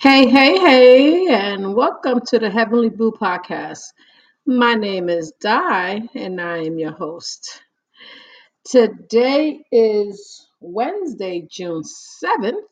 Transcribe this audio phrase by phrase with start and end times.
[0.00, 3.82] Hey, hey, hey, and welcome to the Heavenly Boo Podcast.
[4.46, 7.62] My name is Di, and I am your host.
[8.64, 12.62] Today is Wednesday, June 7th,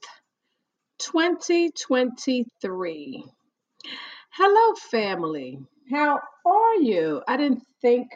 [1.00, 3.24] 2023.
[4.30, 5.58] Hello, family.
[5.90, 7.20] How are you?
[7.28, 8.08] I didn't think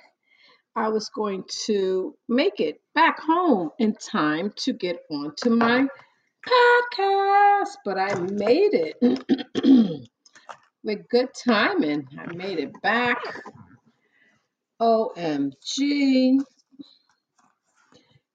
[0.74, 5.86] I was going to make it back home in time to get onto my
[6.46, 10.08] podcast, but I made it.
[10.84, 12.08] with good timing.
[12.18, 13.18] I made it back.
[14.80, 16.40] OMG.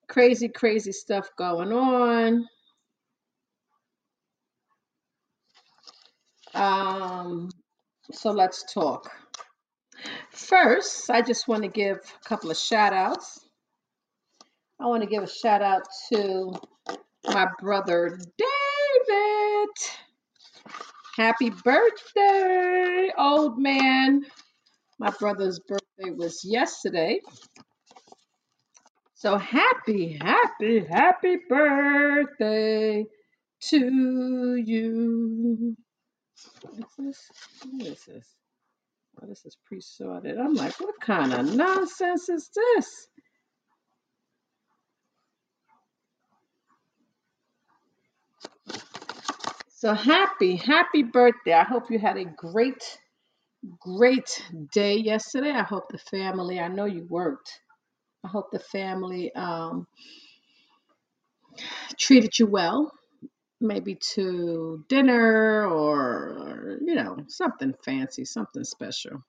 [0.07, 2.47] Crazy, crazy stuff going on.
[6.53, 7.49] Um,
[8.11, 9.11] so let's talk.
[10.31, 13.45] First, I just want to give a couple of shout outs.
[14.79, 16.53] I want to give a shout out to
[17.25, 19.69] my brother David.
[21.15, 24.23] Happy birthday, old man.
[24.99, 27.19] My brother's birthday was yesterday.
[29.15, 33.05] So happy, happy, happy birthday
[33.69, 35.75] to you.
[36.61, 37.29] What's this?
[37.71, 38.27] What is this?
[39.21, 40.37] Oh, this is pre-sorted.
[40.37, 43.07] I'm like, what kind of nonsense is this?
[49.77, 51.53] So happy, happy birthday.
[51.53, 52.97] I hope you had a great,
[53.79, 55.51] great day yesterday.
[55.51, 57.61] I hope the family, I know you worked.
[58.25, 59.85] I hope the family um,
[61.99, 62.91] treated you well.
[63.61, 69.23] Maybe to dinner or, you know, something fancy, something special.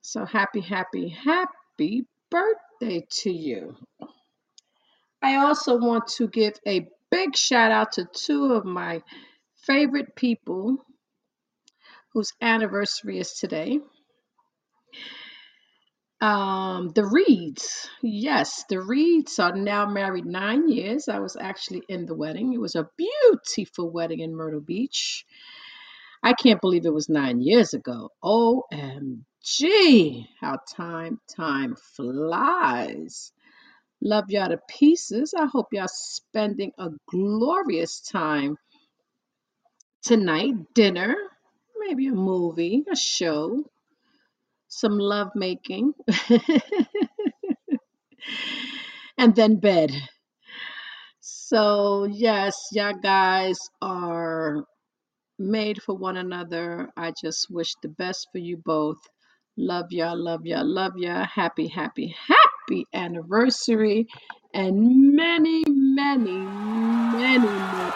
[0.00, 3.76] So happy, happy, happy birthday to you.
[5.22, 9.02] I also want to give a big shout out to two of my
[9.66, 10.78] favorite people
[12.14, 13.78] whose anniversary is today.
[16.22, 17.90] Um, the Reeds.
[18.02, 21.08] Yes, the Reeds are now married nine years.
[21.08, 22.54] I was actually in the wedding.
[22.54, 25.26] It was a beautiful wedding in Myrtle Beach.
[26.22, 28.10] I can't believe it was nine years ago.
[28.24, 33.32] OMG, how time, time flies.
[34.04, 35.32] Love y'all to pieces.
[35.32, 38.56] I hope y'all spending a glorious time
[40.02, 40.54] tonight.
[40.74, 41.14] Dinner,
[41.78, 43.62] maybe a movie, a show,
[44.66, 45.94] some love making,
[49.18, 49.92] and then bed.
[51.20, 54.64] So, yes, y'all guys are
[55.38, 56.90] made for one another.
[56.96, 58.98] I just wish the best for you both.
[59.56, 61.24] Love y'all, love y'all, love y'all.
[61.24, 62.51] Happy, happy, happy
[62.94, 64.08] anniversary
[64.54, 67.94] and many, many, many more.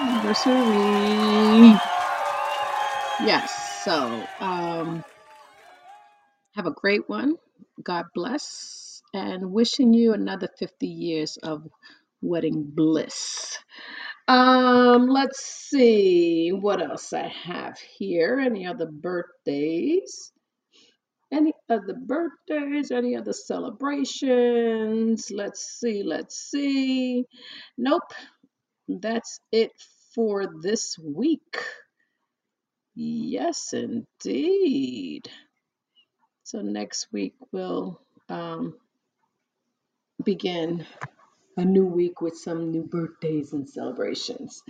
[0.00, 1.80] Anniversary.
[3.18, 3.52] Yes,
[3.84, 5.04] so um,
[6.54, 7.36] have a great one.
[7.82, 9.02] God bless.
[9.14, 11.66] And wishing you another 50 years of
[12.22, 13.58] wedding bliss.
[14.26, 18.40] Um, let's see what else I have here.
[18.40, 20.32] Any other birthdays?
[21.32, 22.90] Any other birthdays?
[22.90, 25.30] Any other celebrations?
[25.30, 27.24] Let's see, let's see.
[27.76, 28.12] Nope,
[28.88, 29.72] that's it
[30.14, 31.58] for this week.
[32.94, 35.28] Yes, indeed.
[36.44, 38.74] So next week we'll um,
[40.24, 40.86] begin
[41.56, 44.62] a new week with some new birthdays and celebrations.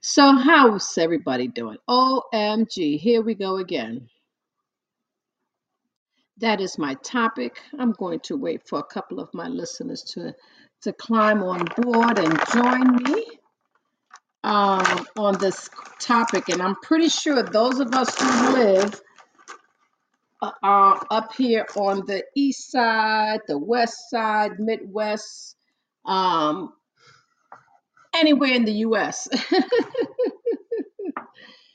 [0.00, 1.78] So, how's everybody doing?
[1.88, 4.08] OMG, here we go again.
[6.38, 7.60] That is my topic.
[7.78, 10.34] I'm going to wait for a couple of my listeners to,
[10.82, 13.26] to climb on board and join me
[14.44, 16.50] um, on this topic.
[16.50, 19.00] And I'm pretty sure those of us who live
[20.42, 25.55] uh, uh, up here on the east side, the west side, Midwest,
[26.06, 26.72] um,
[28.14, 29.28] anywhere in the US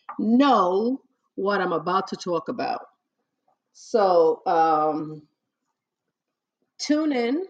[0.19, 1.01] know
[1.35, 2.81] what I'm about to talk about.
[3.73, 5.23] So um,
[6.79, 7.45] tune in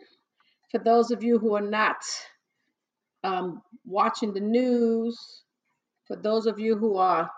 [0.72, 1.98] for those of you who are not
[3.24, 5.44] um, watching the news,
[6.08, 7.30] for those of you who are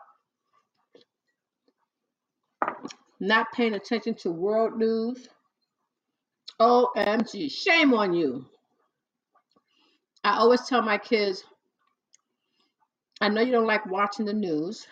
[3.19, 5.28] not paying attention to world news.
[6.62, 8.46] OMG, shame on you.
[10.24, 11.44] I always tell my kids,
[13.22, 14.88] I know you don't like watching the news,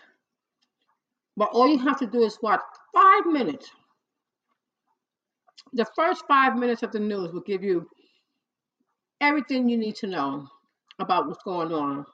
[1.37, 2.61] but all you have to do is watch
[2.93, 3.69] five minutes.
[5.73, 7.87] The first five minutes of the news will give you
[9.21, 10.47] everything you need to know
[10.99, 12.05] about what's going on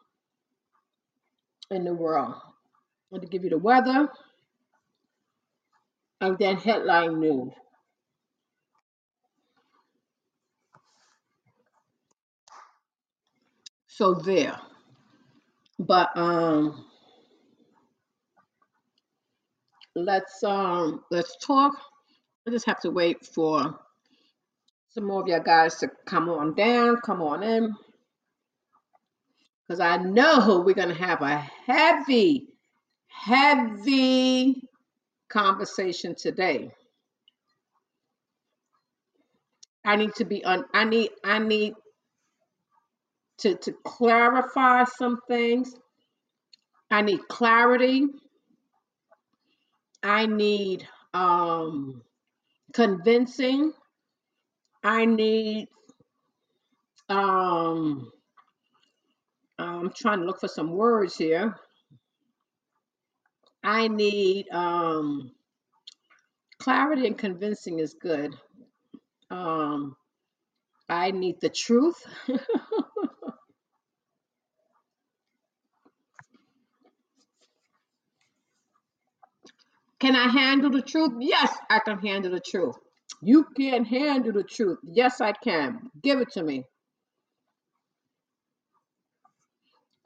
[1.72, 2.36] in the world.
[3.14, 4.10] To give you the weather
[6.22, 7.54] and then headline news.
[13.98, 14.56] So there.
[15.80, 16.86] But um
[19.96, 21.74] let's um let's talk.
[22.48, 23.80] I just have to wait for
[24.90, 27.76] some more of you guys to come on down, come on in,
[29.68, 32.50] because I know we're gonna have a heavy,
[33.08, 34.62] heavy
[35.28, 36.72] conversation today.
[39.84, 40.66] I need to be on.
[40.76, 41.10] I need.
[41.24, 41.74] I need
[43.39, 45.74] to to clarify some things.
[46.92, 48.07] I need clarity.
[50.04, 52.01] I need um
[52.74, 53.74] convincing.
[54.84, 55.68] I need
[57.10, 58.12] um
[59.60, 61.56] I'm trying to look for some words here.
[63.63, 65.31] I need um
[66.60, 68.36] clarity and convincing is good.
[69.30, 69.95] Um
[70.90, 72.01] I need the truth.
[80.07, 81.12] can I handle the truth?
[81.19, 82.77] Yes, I can handle the truth.
[83.21, 84.77] You can handle the truth.
[84.83, 85.92] Yes, I can.
[86.01, 86.63] Give it to me.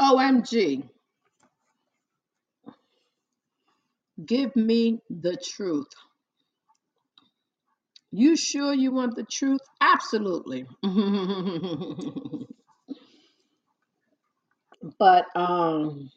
[0.02, 0.90] OMG.
[4.26, 5.90] Give me the truth.
[8.12, 9.62] You sure you want the truth?
[9.82, 10.66] Absolutely.
[14.98, 16.10] but um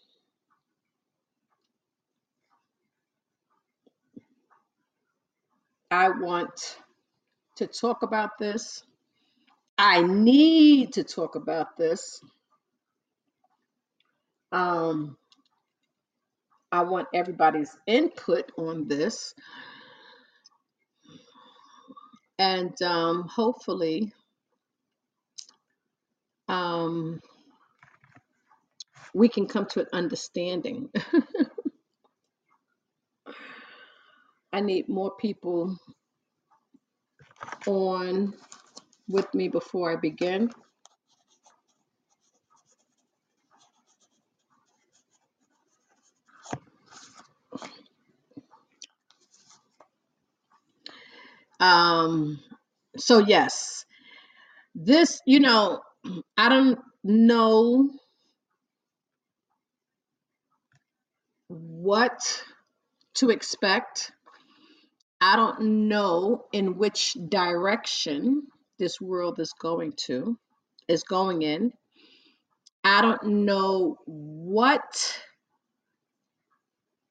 [5.94, 6.78] I want
[7.56, 8.82] to talk about this.
[9.78, 12.20] I need to talk about this.
[14.52, 15.16] Um
[16.72, 19.34] I want everybody's input on this
[22.38, 24.12] and um hopefully
[26.48, 27.20] um
[29.14, 30.90] we can come to an understanding.
[34.54, 35.76] I need more people
[37.66, 38.34] on
[39.08, 40.50] with me before I begin.
[51.60, 52.40] Um,
[52.96, 53.84] so yes,
[54.74, 55.80] this, you know,
[56.36, 57.90] I don't know
[61.48, 62.44] what
[63.16, 64.12] to expect.
[65.26, 68.42] I don't know in which direction
[68.78, 70.38] this world is going to,
[70.86, 71.72] is going in.
[72.84, 75.18] I don't know what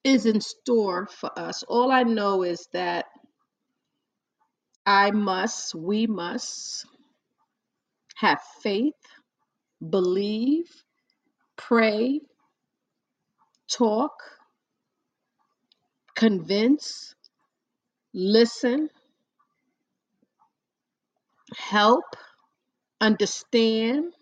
[0.04, 1.64] is in store for us.
[1.64, 3.06] All I know is that
[4.86, 6.86] I must, we must
[8.18, 8.94] have faith,
[9.90, 10.70] believe,
[11.58, 12.22] pray,
[13.72, 14.14] talk,
[16.16, 17.16] convince,
[18.14, 18.90] listen,
[21.56, 22.06] help,
[23.02, 24.14] understand,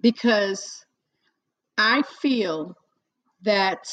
[0.00, 0.84] because
[1.78, 2.76] I feel
[3.42, 3.84] that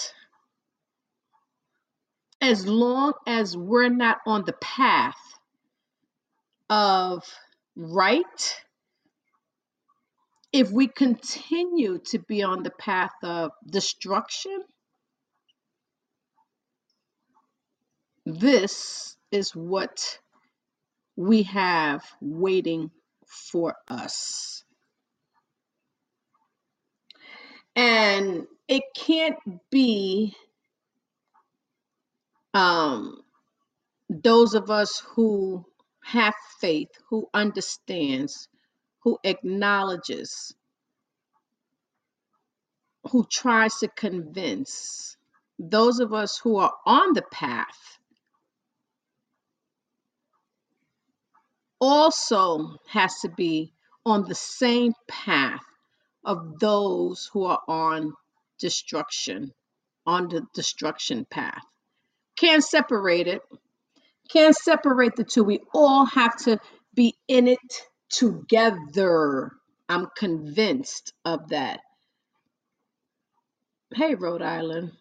[2.41, 5.17] as long as we're not on the path
[6.69, 7.23] of
[7.75, 8.61] right,
[10.53, 14.63] if we continue to be on the path of destruction,
[18.27, 20.19] this is what
[21.15, 22.91] we have waiting
[23.25, 24.63] for us.
[27.75, 29.37] And it can't
[29.71, 30.35] be
[32.53, 33.21] um,
[34.09, 35.65] those of us who
[36.03, 38.49] have faith, who understands,
[39.03, 40.53] who acknowledges,
[43.11, 45.15] who tries to convince,
[45.59, 47.96] those of us who are on the path
[51.79, 53.73] also has to be
[54.05, 55.63] on the same path
[56.23, 58.13] of those who are on
[58.59, 59.51] destruction,
[60.05, 61.63] on the destruction path.
[62.37, 63.41] Can't separate it.
[64.29, 65.43] Can't separate the two.
[65.43, 66.59] We all have to
[66.93, 67.59] be in it
[68.09, 69.51] together.
[69.89, 71.79] I'm convinced of that.
[73.93, 74.91] Hey, Rhode Island.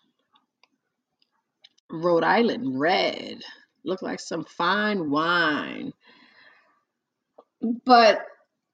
[1.90, 3.38] Rhode Island red.
[3.85, 5.92] Look like some fine wine.
[7.85, 8.20] But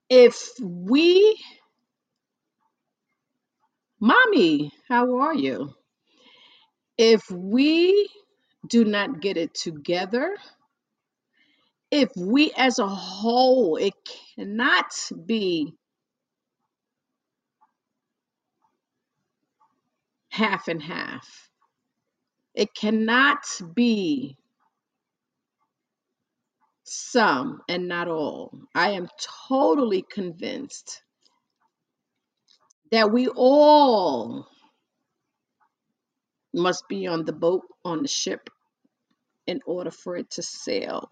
[0.09, 1.39] if we,
[3.99, 5.73] mommy, how are you?
[6.97, 8.09] If we
[8.67, 10.35] do not get it together,
[11.91, 13.93] if we as a whole, it
[14.35, 14.91] cannot
[15.25, 15.73] be
[20.29, 21.27] half and half.
[22.55, 23.45] It cannot
[23.75, 24.37] be
[26.93, 28.51] some and not all.
[28.75, 29.07] I am
[29.47, 31.01] totally convinced
[32.91, 34.47] that we all
[36.53, 38.49] must be on the boat, on the ship,
[39.47, 41.09] in order for it to sail.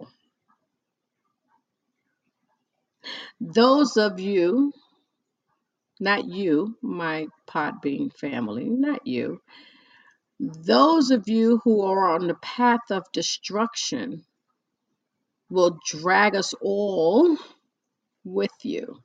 [3.40, 4.72] Those of you,
[6.00, 9.42] not you, my Podbean family, not you,
[10.40, 14.26] those of you who are on the path of destruction
[15.52, 17.38] will drag us all
[18.24, 19.00] with you.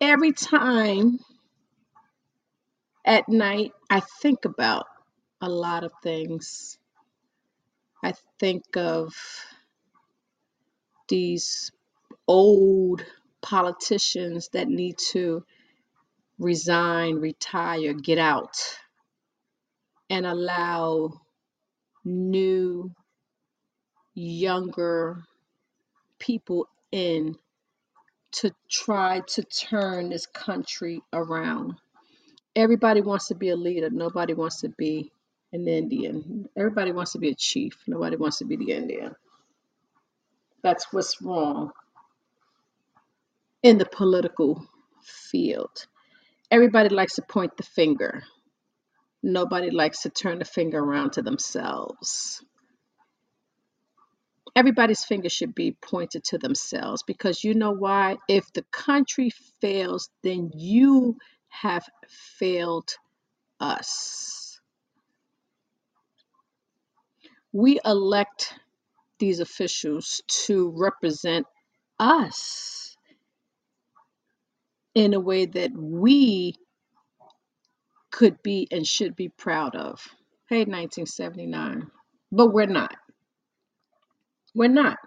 [0.00, 1.20] Every time
[3.04, 4.86] at night, I think about
[5.40, 6.78] a lot of things.
[8.02, 9.14] I think of
[11.08, 11.70] these
[12.26, 13.04] old
[13.40, 15.44] politicians that need to
[16.38, 18.56] resign, retire, get out,
[20.10, 21.20] and allow
[22.04, 22.90] new,
[24.14, 25.24] younger
[26.18, 27.36] people in
[28.30, 31.74] to try to turn this country around.
[32.56, 33.90] Everybody wants to be a leader.
[33.90, 35.12] Nobody wants to be
[35.52, 36.48] an Indian.
[36.56, 37.78] Everybody wants to be a chief.
[37.86, 39.14] Nobody wants to be the Indian.
[40.62, 41.70] That's what's wrong
[43.62, 44.66] in the political
[45.02, 45.86] field.
[46.50, 48.22] Everybody likes to point the finger.
[49.28, 52.42] Nobody likes to turn the finger around to themselves.
[54.56, 58.16] Everybody's finger should be pointed to themselves because you know why?
[58.28, 59.30] If the country
[59.60, 61.18] fails, then you
[61.50, 61.84] have
[62.38, 62.90] failed
[63.60, 64.60] us.
[67.52, 68.54] We elect
[69.18, 71.46] these officials to represent
[71.98, 72.96] us
[74.94, 76.54] in a way that we
[78.10, 80.00] could be and should be proud of.
[80.48, 81.90] Hey, 1979.
[82.32, 82.94] But we're not.
[84.54, 84.98] We're not.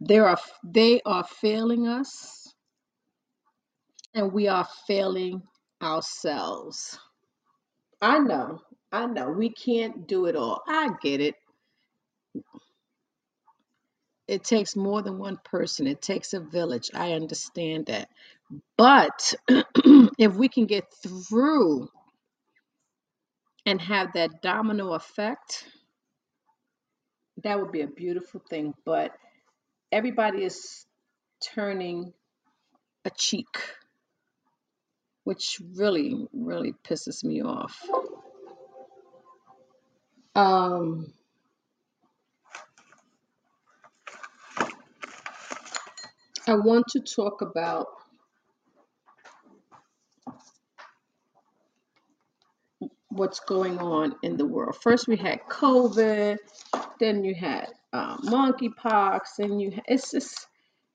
[0.00, 2.54] They are they are failing us
[4.14, 5.42] and we are failing
[5.82, 6.98] ourselves.
[8.00, 8.60] I know.
[8.90, 9.30] I know.
[9.30, 10.62] We can't do it all.
[10.66, 11.34] I get it.
[14.26, 15.86] It takes more than one person.
[15.86, 16.90] It takes a village.
[16.94, 18.08] I understand that.
[18.76, 19.34] But
[20.18, 21.88] if we can get through
[23.66, 25.64] and have that domino effect,
[27.44, 28.74] that would be a beautiful thing.
[28.84, 29.12] But
[29.92, 30.86] everybody is
[31.54, 32.12] turning
[33.04, 33.46] a cheek,
[35.24, 37.80] which really, really pisses me off.
[40.34, 41.12] Um,
[46.46, 47.88] I want to talk about
[53.10, 54.76] what's going on in the world.
[54.82, 56.38] First, we had COVID,
[57.00, 60.46] then you had uh, monkeypox, and you it's just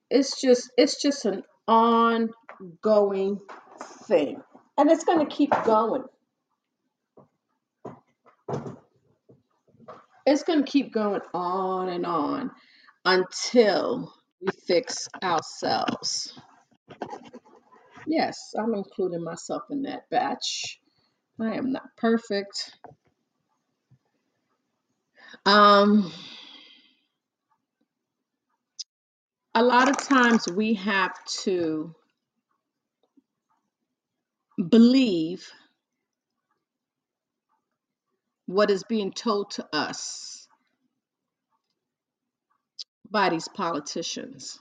[0.10, 3.40] it's just it's just an ongoing
[4.08, 4.42] thing,
[4.78, 6.04] and it's going to keep going.
[10.26, 12.52] It's going to keep going on and on
[13.04, 16.40] until we fix ourselves.
[18.08, 20.80] Yes, I'm including myself in that batch.
[21.40, 22.72] I am not perfect.
[25.46, 26.12] Um,
[29.56, 31.14] a lot of times we have
[31.44, 31.94] to
[34.70, 35.50] believe
[38.46, 40.48] what is being told to us
[43.10, 44.58] by these politicians.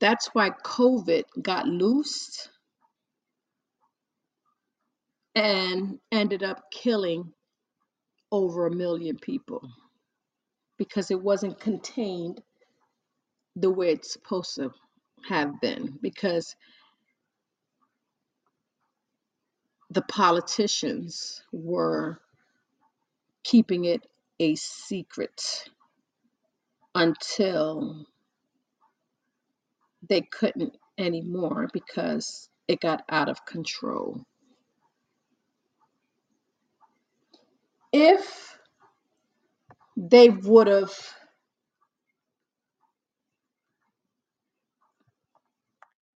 [0.00, 2.50] That's why COVID got loosed
[5.34, 7.32] and ended up killing
[8.32, 9.68] over a million people
[10.78, 12.42] because it wasn't contained
[13.56, 14.72] the way it's supposed to
[15.28, 16.56] have been because
[19.90, 22.20] the politicians were
[23.44, 24.02] keeping it
[24.40, 25.68] a secret
[26.94, 28.06] until
[30.08, 34.22] they couldn't anymore because it got out of control.
[37.94, 38.58] If
[39.96, 40.92] they would have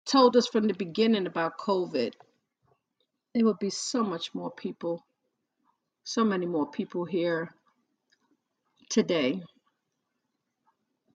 [0.05, 2.15] told us from the beginning about COVID,
[3.35, 5.05] there would be so much more people,
[6.03, 7.51] so many more people here
[8.91, 9.41] today.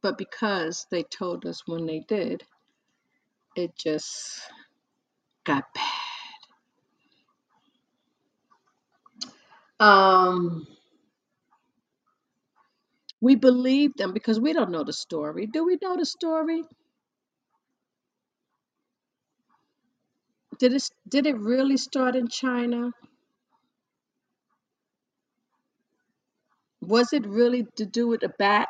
[0.02, 2.44] But because they told us when they did,
[3.58, 4.42] it just
[5.46, 6.03] got bad.
[9.84, 10.68] Um,
[13.22, 15.48] we believe them because we don't know the story.
[15.48, 16.64] Do we know the story?
[20.60, 22.92] Did it did it really start in China?
[26.82, 28.70] Was it really to do with a bat?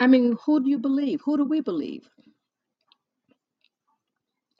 [0.00, 1.22] I mean, who do you believe?
[1.24, 2.08] Who do we believe?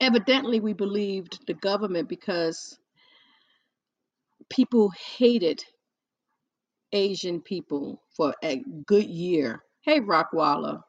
[0.01, 2.77] Evidently, we believed the government because
[4.49, 5.63] people hated
[6.91, 9.63] Asian people for a good year.
[9.83, 10.81] Hey, Rockwalla.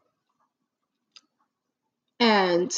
[2.20, 2.72] And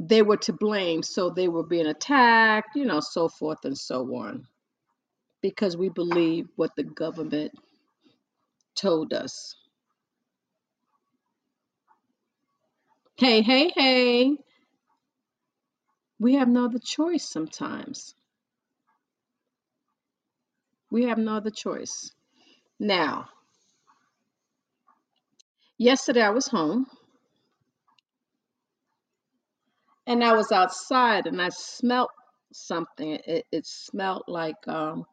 [0.00, 4.02] they were to blame, so they were being attacked, you know, so forth and so
[4.16, 4.46] on,
[5.42, 7.52] because we believe what the government
[8.76, 9.56] told us.
[13.20, 14.38] Hey, hey, hey.
[16.18, 18.14] We have no other choice sometimes.
[20.90, 22.12] We have no other choice.
[22.78, 23.28] Now,
[25.76, 26.86] yesterday I was home
[30.06, 32.10] and I was outside and I smelt
[32.54, 33.18] something.
[33.26, 35.04] It, it smelled like um,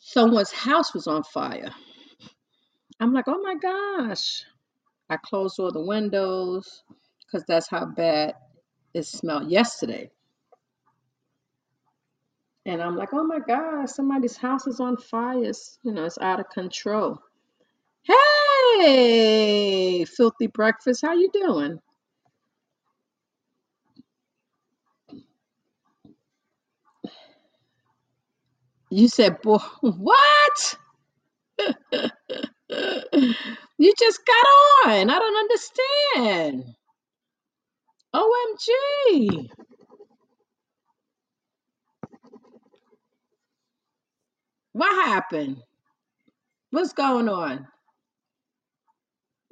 [0.00, 1.70] someone's house was on fire.
[2.98, 4.42] I'm like, oh my gosh.
[5.10, 6.84] I closed all the windows
[7.26, 8.34] because that's how bad
[8.94, 10.10] it smelled yesterday.
[12.66, 15.42] And I'm like, oh my gosh, somebody's house is on fire.
[15.44, 17.18] It's, you know, it's out of control.
[18.04, 21.78] Hey, filthy breakfast, how you doing?
[28.90, 30.76] You said, boy, what?
[33.78, 35.10] you just got on.
[35.10, 36.74] I don't understand.
[38.14, 39.48] OMG.
[44.72, 45.58] What happened?
[46.70, 47.66] What's going on?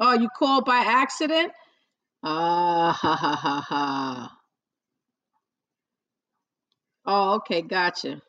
[0.00, 1.52] Oh, you called by accident?
[2.22, 4.38] Ah, ha, ha, ha, ha.
[7.06, 8.20] Oh, okay, gotcha.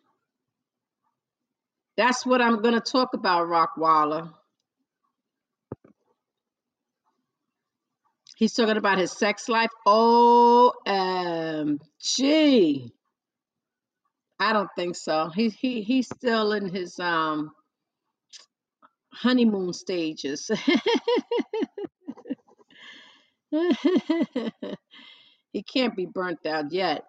[1.97, 4.32] That's what I'm going to talk about, Rockwaller.
[8.38, 9.71] He's talking about his sex life.
[9.88, 11.82] OMG.
[14.39, 15.30] I don't think so.
[15.34, 17.50] He he he's still in his um
[19.12, 20.52] honeymoon stages.
[25.52, 27.06] he can't be burnt out yet.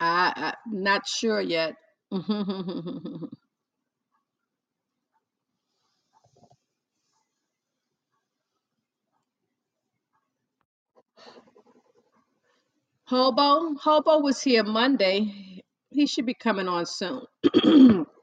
[0.00, 1.76] I, I not sure yet.
[13.06, 15.62] Hobo, Hobo was here Monday.
[15.90, 17.22] He should be coming on soon.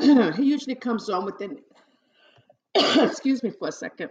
[0.36, 1.58] he usually comes on within.
[2.74, 4.10] excuse me for a second.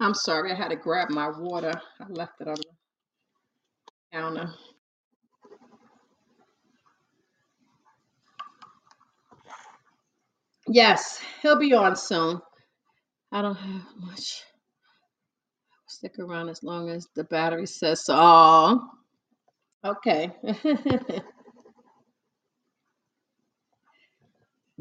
[0.00, 1.72] I'm sorry, I had to grab my water.
[2.00, 2.64] I left it on the
[4.12, 4.52] counter.
[10.68, 12.40] Yes, he'll be on soon.
[13.32, 14.42] I don't have much.
[15.88, 18.14] Stick around as long as the battery says so.
[18.16, 18.80] Oh,
[19.84, 20.30] okay.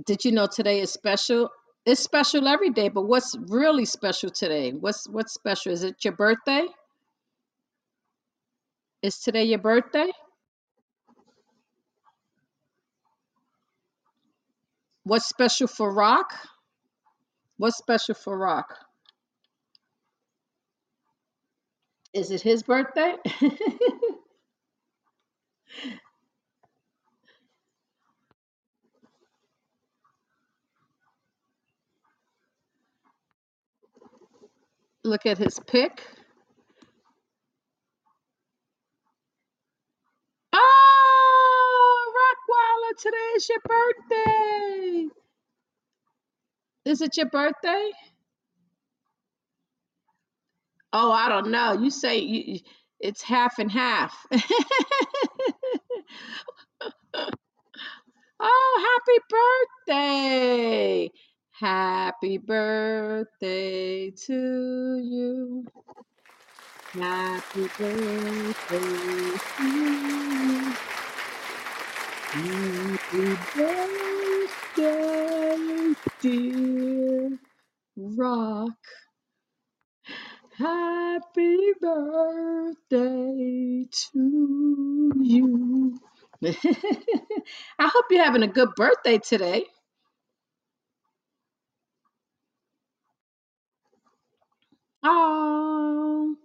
[0.06, 1.50] Did you know today is special?
[1.88, 4.72] It's special every day, but what's really special today?
[4.72, 5.72] What's what's special?
[5.72, 6.66] Is it your birthday?
[9.02, 10.12] Is today your birthday?
[15.06, 16.34] What's special for Rock?
[17.56, 18.76] What's special for Rock?
[22.14, 23.16] Is it his birthday?
[35.08, 36.06] Look at his pic.
[40.54, 45.08] Oh, Rockweiler, today is your birthday.
[46.86, 47.92] Is it your birthday?
[50.94, 51.74] Oh, I don't know.
[51.74, 52.62] You say you-
[53.00, 54.16] it's half and half.
[58.42, 59.20] oh, happy
[59.88, 61.12] birthday.
[61.60, 65.68] Happy birthday to you.
[66.94, 70.78] Happy birthday to you.
[72.34, 73.38] Happy
[74.76, 77.40] birthday, dear
[77.98, 78.72] Rock.
[80.58, 82.78] Happy birthday
[83.92, 86.00] to you.
[86.46, 86.56] I
[87.80, 89.66] hope you're having a good birthday today.
[95.08, 96.36] Oh,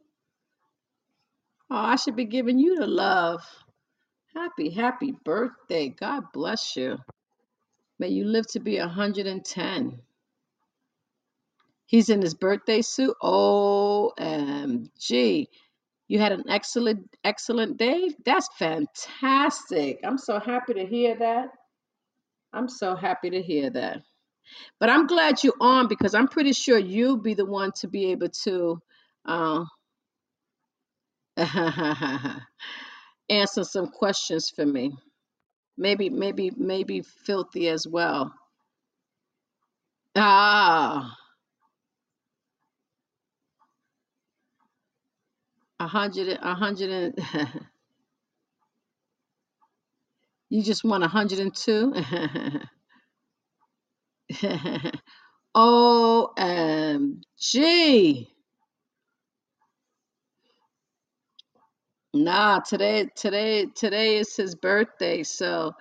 [1.71, 3.43] oh, I should be giving you the love.
[4.35, 5.89] Happy, happy birthday.
[5.91, 6.99] God bless you.
[7.99, 10.01] May you live to be 110.
[11.87, 13.17] He's in his birthday suit.
[13.23, 14.19] OMG.
[16.09, 18.11] You had an excellent, excellent day.
[18.25, 20.01] That's fantastic.
[20.05, 21.51] I'm so happy to hear that.
[22.53, 24.03] I'm so happy to hear that.
[24.81, 28.13] But I'm glad you're on because I'm pretty sure you'll be the one to be
[28.13, 28.81] able to
[29.27, 29.65] uh,
[33.31, 34.93] answer some questions for me.
[35.79, 38.35] Maybe, maybe, maybe filthy as well.
[40.17, 41.17] Ah,
[45.81, 47.61] a hundred, a hundred and
[50.51, 51.95] you just want a hundred and two.
[55.57, 57.17] OMG.
[62.15, 65.73] Nah, today, today, today is his birthday, so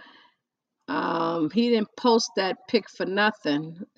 [0.88, 3.78] um, he didn't post that pic for nothing.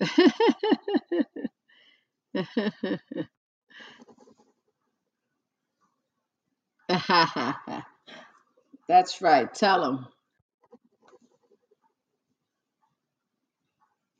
[8.88, 9.52] That's right.
[9.54, 10.06] Tell him.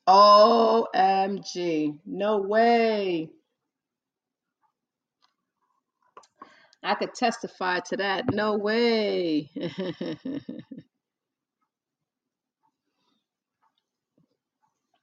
[0.09, 1.99] OMG.
[2.07, 3.31] No way.
[6.83, 8.33] I could testify to that.
[8.33, 9.51] No way.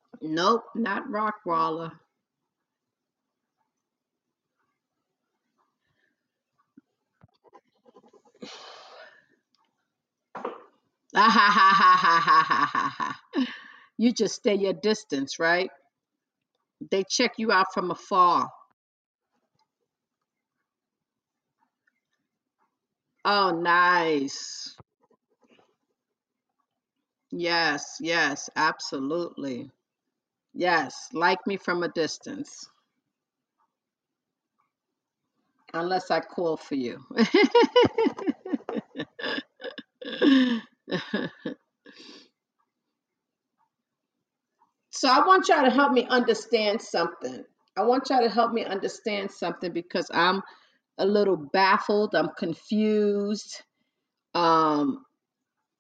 [0.22, 1.92] nope, not Rockwaller.
[14.02, 15.70] you just stay your distance, right?
[16.92, 18.50] They check you out from afar.
[23.26, 24.76] Oh, nice.
[27.32, 29.72] Yes, yes, absolutely.
[30.54, 32.70] Yes, like me from a distance,
[35.74, 37.04] unless I call for you.
[45.02, 47.44] so I want y'all to help me understand something.
[47.76, 50.44] I want y'all to help me understand something because I'm
[51.00, 52.14] a little baffled.
[52.14, 53.64] I'm confused.
[54.36, 55.04] Um,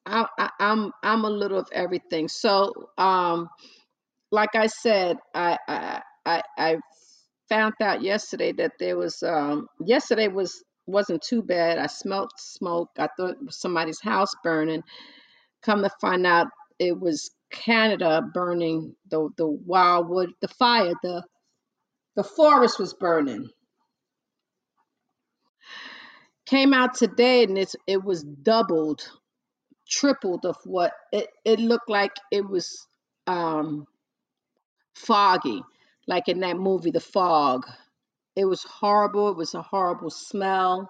[0.07, 2.29] I, I, I'm I'm a little of everything.
[2.29, 3.47] So, um,
[4.31, 6.77] like I said, I I I,
[7.47, 11.77] found out yesterday that there was um, yesterday was wasn't too bad.
[11.77, 12.89] I smelt smoke.
[12.97, 14.81] I thought it was somebody's house burning.
[15.62, 16.47] Come to find out,
[16.81, 21.23] it was Canada burning the the wildwood, the fire, the
[22.15, 23.47] the forest was burning.
[26.47, 29.07] Came out today and it's it was doubled,
[29.87, 32.13] tripled of what it it looked like.
[32.31, 32.87] It was
[33.27, 33.85] um,
[34.95, 35.61] foggy,
[36.07, 37.63] like in that movie, The Fog.
[38.35, 39.29] It was horrible.
[39.29, 40.89] It was a horrible smell,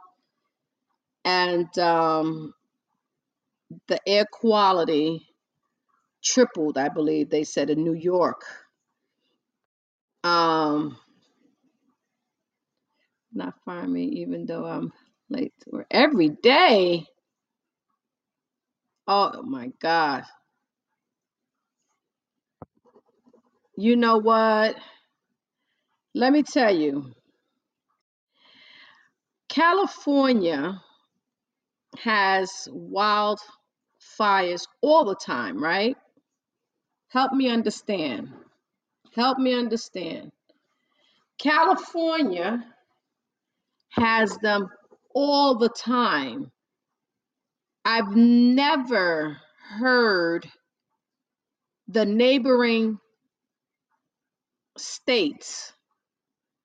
[1.25, 2.53] and um,
[3.87, 5.27] the air quality
[6.23, 6.77] tripled.
[6.77, 8.43] I believe they said in New York.
[10.23, 10.97] Um,
[13.33, 13.55] not
[13.87, 14.93] me even though I'm
[15.29, 17.05] late or every day.
[19.07, 20.23] Oh my God.
[23.77, 24.75] You know what?
[26.15, 27.13] Let me tell you,
[29.49, 30.81] California
[31.99, 33.39] has wildfires
[34.81, 35.95] all the time, right?
[37.11, 38.29] Help me understand.
[39.15, 40.31] Help me understand.
[41.37, 42.63] California
[43.89, 44.69] has them
[45.13, 46.49] all the time.
[47.83, 49.37] I've never
[49.77, 50.47] heard
[51.89, 52.97] the neighboring
[54.77, 55.73] states,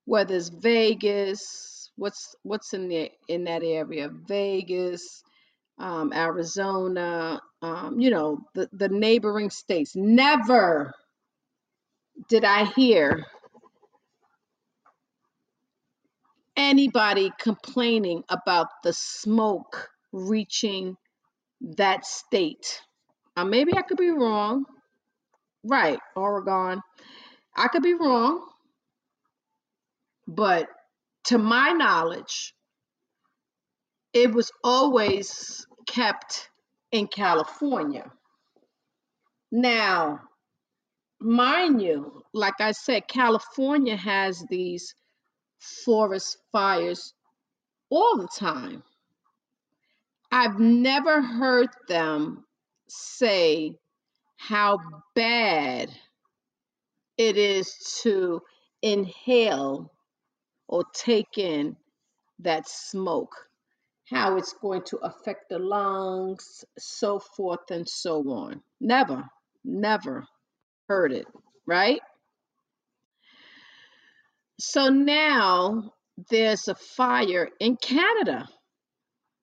[0.05, 5.23] whether it's Vegas, what's what's in the in that area, Vegas,
[5.79, 9.97] um, Arizona, um, you know, the, the neighboring states.
[9.97, 10.95] Never
[12.29, 13.27] did I hear
[16.57, 20.97] anybody complaining about the smoke reaching
[21.77, 22.83] that state.
[23.37, 24.65] Uh, maybe I could be wrong.
[25.65, 26.81] Right, Oregon.
[27.57, 28.47] I could be wrong,
[30.29, 30.69] but
[31.27, 32.55] to my knowledge,
[34.15, 36.49] it was always kept
[36.93, 38.11] in California.
[39.53, 40.21] Now,
[41.21, 44.95] mind you, like I said, California has these
[45.85, 47.13] forest fires
[47.91, 48.83] all the time.
[50.31, 52.45] I've never heard them
[52.89, 53.73] say
[54.37, 54.79] how
[55.15, 55.91] bad
[57.17, 58.43] it is to
[58.83, 59.93] inhale
[60.69, 61.77] or take in
[62.41, 63.35] that smoke,
[64.09, 68.61] how it's going to affect the lungs, so forth and so on.
[68.81, 69.25] Never,
[69.65, 70.27] never
[70.89, 71.27] heard it,
[71.67, 72.01] right?
[74.61, 75.93] So now
[76.31, 78.49] there's a fire in Canada,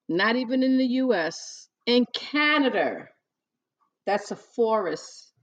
[0.10, 3.08] not even in the US, in Canada.
[4.06, 5.34] That's a forest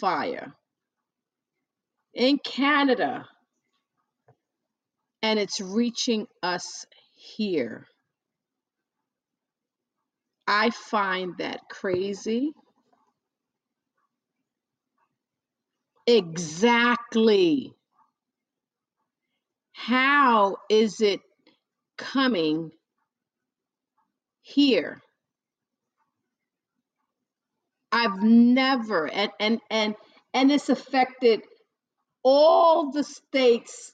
[0.00, 0.54] fire
[2.14, 3.26] in Canada,
[5.22, 7.86] and it's reaching us here.
[10.50, 12.52] I find that crazy.
[16.06, 17.74] Exactly.
[19.72, 21.20] How is it
[21.98, 22.72] coming
[24.42, 25.02] here?
[27.92, 29.94] I've never and and and
[30.34, 31.42] and it's affected
[32.24, 33.92] all the states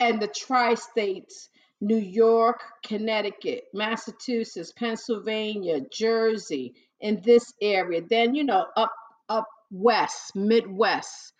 [0.00, 1.48] and the tri-states
[1.82, 8.00] New York, Connecticut, Massachusetts, Pennsylvania, Jersey, in this area.
[8.08, 8.92] Then, you know, up
[9.28, 11.32] up west, Midwest,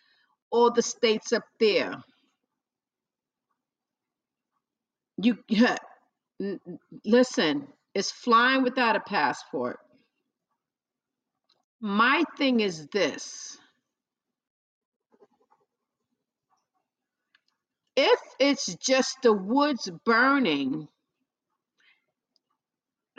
[0.51, 1.95] all the states up there.
[5.17, 5.39] You
[7.05, 9.79] listen, it's flying without a passport.
[11.81, 13.59] My thing is this.
[17.97, 20.89] If it's just the woods burning,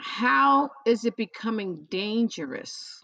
[0.00, 3.00] how is it becoming dangerous?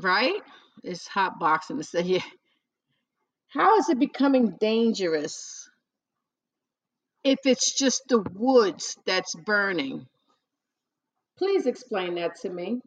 [0.00, 0.42] Right?
[0.82, 2.20] It's hot boxing to say here.
[3.48, 5.70] How is it becoming dangerous
[7.24, 10.06] if it's just the woods that's burning?
[11.38, 12.80] Please explain that to me.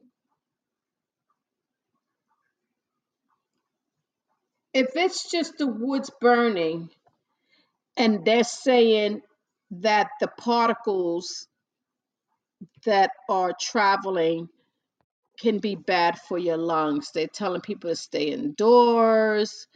[4.73, 6.89] If it's just the woods burning
[7.97, 9.21] and they're saying
[9.71, 11.47] that the particles
[12.85, 14.49] that are traveling
[15.39, 19.67] can be bad for your lungs, they're telling people to stay indoors,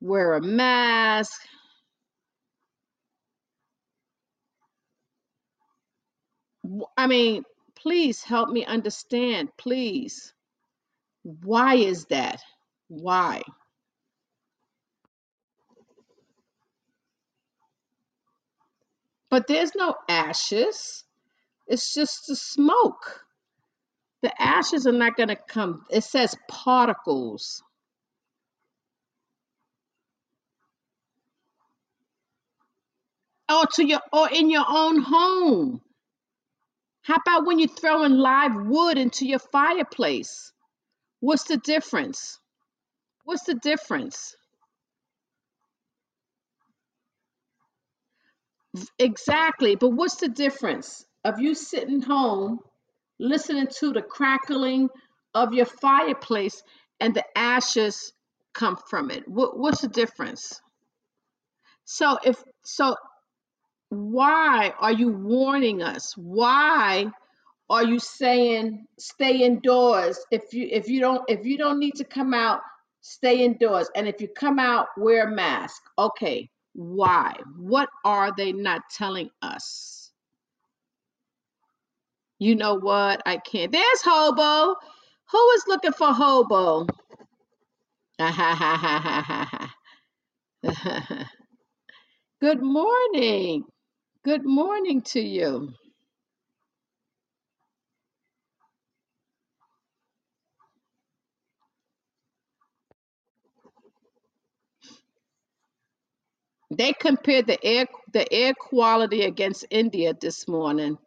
[0.00, 1.40] wear a mask.
[6.96, 7.44] I mean,
[7.76, 10.32] please help me understand, please.
[11.22, 12.42] Why is that?
[12.88, 13.42] Why?
[19.32, 21.04] But there's no ashes.
[21.66, 23.24] It's just the smoke.
[24.20, 25.86] The ashes are not going to come.
[25.88, 27.62] It says particles.
[33.50, 35.80] Or to your or in your own home.
[37.00, 40.52] How about when you're throwing live wood into your fireplace?
[41.20, 42.38] What's the difference?
[43.24, 44.36] What's the difference?
[48.98, 52.60] Exactly, but what's the difference of you sitting home
[53.18, 54.88] listening to the crackling
[55.34, 56.62] of your fireplace
[57.00, 58.12] and the ashes
[58.54, 59.28] come from it?
[59.28, 60.60] What, what's the difference?
[61.84, 62.96] So if so,
[63.90, 66.14] why are you warning us?
[66.16, 67.06] Why
[67.70, 70.18] are you saying stay indoors?
[70.32, 72.60] If you if you don't if you don't need to come out,
[73.02, 73.90] stay indoors.
[73.96, 75.82] And if you come out, wear a mask.
[75.98, 77.36] Okay, why?
[77.58, 80.12] What are they not telling us?
[82.38, 83.22] You know what?
[83.26, 83.72] I can't.
[83.72, 84.76] There's Hobo.
[85.32, 86.86] Who is looking for Hobo?
[92.40, 93.64] Good morning.
[94.24, 95.72] Good morning to you.
[106.72, 110.98] They compared the air the air quality against India this morning.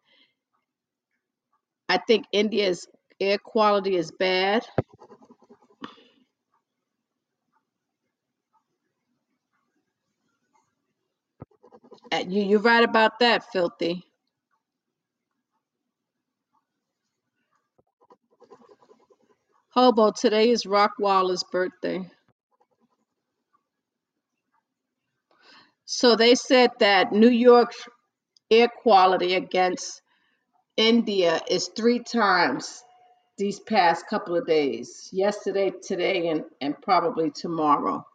[1.89, 2.87] I think India's
[3.19, 4.65] air quality is bad.
[12.11, 14.03] Uh, You you're right about that, filthy.
[19.71, 22.09] Hobo, today is Rock Rockwaller's birthday.
[25.85, 27.77] So they said that New York's
[28.51, 30.01] air quality against
[30.77, 32.83] India is three times
[33.37, 35.09] these past couple of days.
[35.13, 38.05] Yesterday, today, and, and probably tomorrow.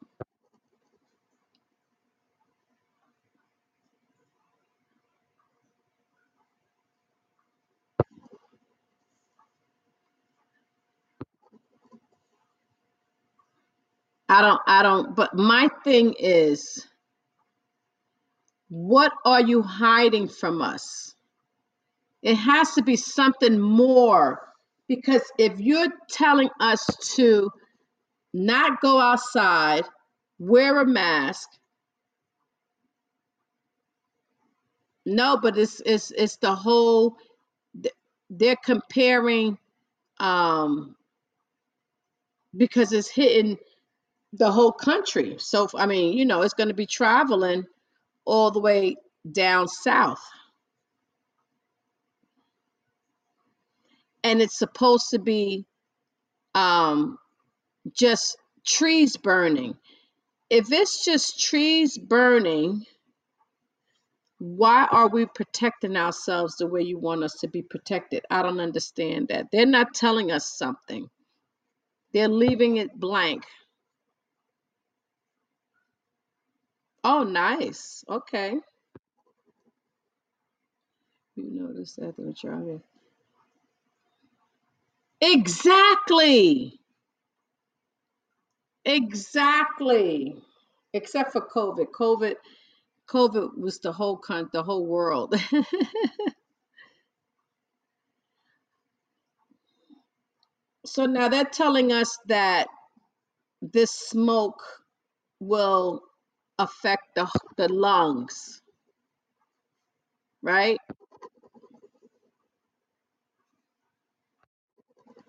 [14.28, 16.86] I don't I don't but my thing is
[18.70, 21.14] what are you hiding from us?
[22.22, 24.40] It has to be something more
[24.88, 27.50] because if you're telling us to
[28.32, 29.84] not go outside,
[30.38, 31.48] wear a mask,
[35.04, 37.16] no, but it's it's it's the whole
[38.30, 39.58] they're comparing
[40.20, 40.94] um
[42.56, 43.58] because it's hitting
[44.32, 45.36] the whole country.
[45.38, 47.66] So I mean, you know, it's going to be traveling
[48.24, 48.96] all the way
[49.30, 50.20] down south.
[54.24, 55.66] And it's supposed to be
[56.54, 57.18] um
[57.96, 59.74] just trees burning.
[60.50, 62.84] If it's just trees burning,
[64.38, 68.24] why are we protecting ourselves the way you want us to be protected?
[68.30, 69.46] I don't understand that.
[69.52, 71.08] They're not telling us something.
[72.12, 73.44] They're leaving it blank.
[77.04, 78.04] Oh, nice.
[78.08, 78.56] Okay.
[81.36, 82.82] You notice that they were driving.
[85.20, 86.80] Exactly.
[88.84, 90.36] Exactly.
[90.92, 91.86] Except for COVID.
[91.92, 92.34] COVID
[93.08, 95.34] COVID was the whole con the whole world.
[100.86, 102.68] so now they're telling us that
[103.62, 104.62] this smoke
[105.40, 106.02] will
[106.60, 108.62] affect the the lungs,
[110.42, 110.78] right?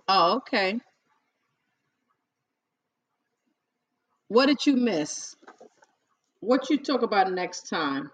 [0.07, 0.79] Oh, okay.
[4.29, 5.35] What did you miss?
[6.41, 8.11] What you talk about next time?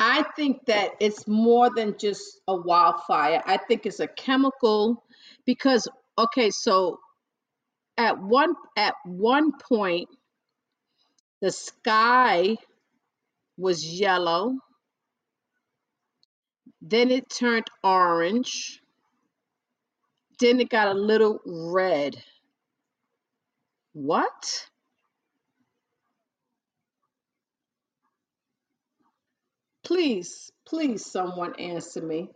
[0.00, 3.42] I think that it's more than just a wildfire.
[3.46, 5.04] I think it's a chemical
[5.46, 6.98] because okay, so
[7.96, 10.08] at one at one point
[11.40, 12.56] the sky
[13.56, 14.56] was yellow,
[16.80, 18.80] then it turned orange,
[20.40, 22.16] then it got a little red.
[23.92, 24.66] What?
[29.84, 32.30] Please, please someone answer me.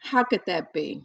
[0.00, 1.02] How could that be?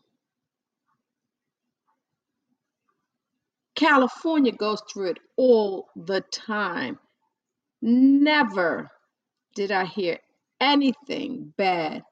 [3.75, 6.99] California goes through it all the time.
[7.81, 8.91] Never
[9.55, 10.19] did I hear
[10.59, 12.03] anything bad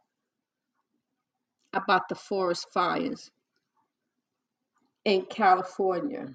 [1.73, 3.29] about the forest fires
[5.03, 6.27] in California.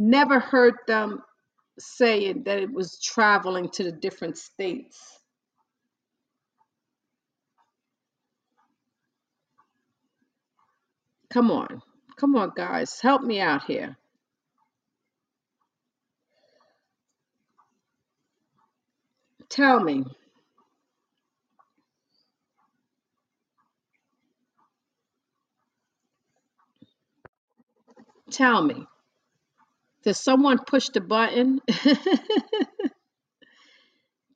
[0.00, 1.20] Never heard them
[1.78, 4.98] saying that it was traveling to the different states.
[11.32, 11.82] Come on.
[12.18, 13.00] Come on, guys.
[13.02, 13.96] Help me out here.
[19.50, 20.04] Tell me,
[28.30, 28.86] tell me,
[30.04, 31.60] did someone push the button?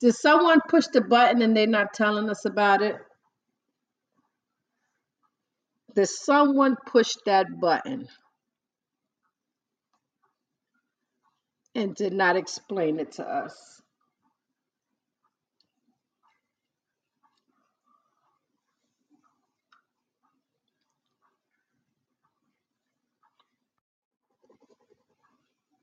[0.01, 2.95] did someone push the button and they're not telling us about it?
[5.95, 8.07] Did someone push that button
[11.75, 13.74] and did not explain it to us?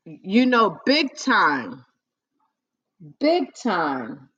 [0.04, 1.84] You know, big time,
[3.20, 4.28] big time.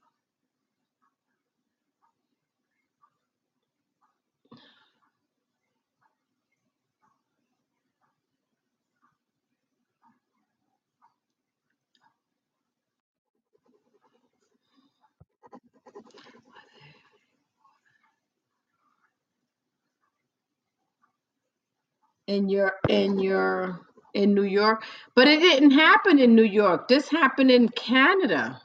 [22.27, 23.81] in your in your
[24.15, 24.85] in New York,
[25.15, 26.89] but it didn't happen in New York.
[26.89, 28.61] This happened in Canada.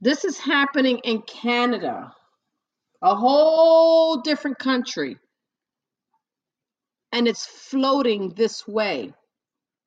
[0.00, 2.12] This is happening in Canada,
[3.02, 5.16] a whole different country,
[7.12, 9.14] and it's floating this way.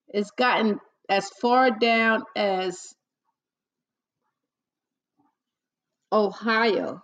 [0.08, 0.80] It's gotten
[1.10, 2.96] as far down as
[6.12, 7.04] Ohio,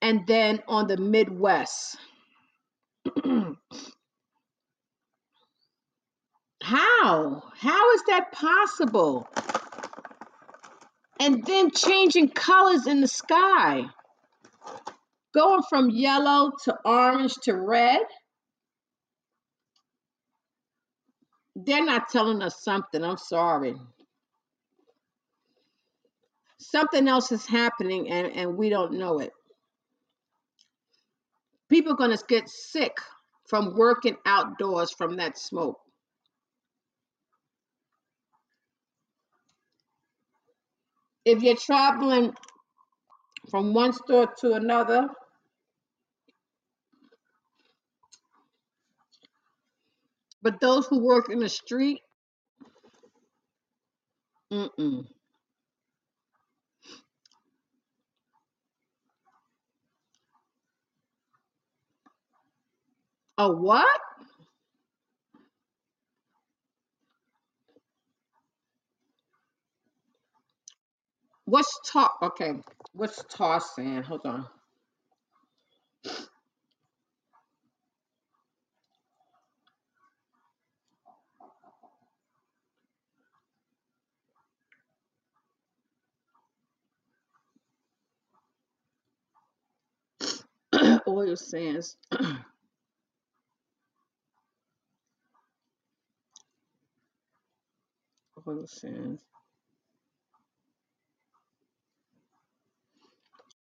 [0.00, 1.96] and then on the Midwest.
[6.62, 7.42] How?
[7.56, 9.28] How is that possible?
[11.20, 13.84] And then changing colors in the sky,
[15.34, 18.02] going from yellow to orange to red.
[21.56, 23.02] They're not telling us something.
[23.04, 23.76] I'm sorry.
[26.58, 29.32] Something else is happening and, and we don't know it.
[31.68, 32.96] People are going to get sick
[33.48, 35.78] from working outdoors from that smoke.
[41.24, 42.34] If you're traveling
[43.50, 45.08] from one store to another,
[50.42, 52.00] but those who work in the street,
[54.52, 55.06] mm-mm.
[63.38, 64.00] A what?
[71.46, 72.18] What's talk?
[72.22, 72.54] Okay,
[72.94, 74.02] what's toss saying?
[74.04, 74.46] Hold on.
[91.08, 91.96] Oil sands.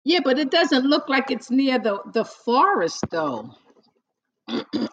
[0.04, 3.52] Yeah, but it doesn't look like it's near the the forest though.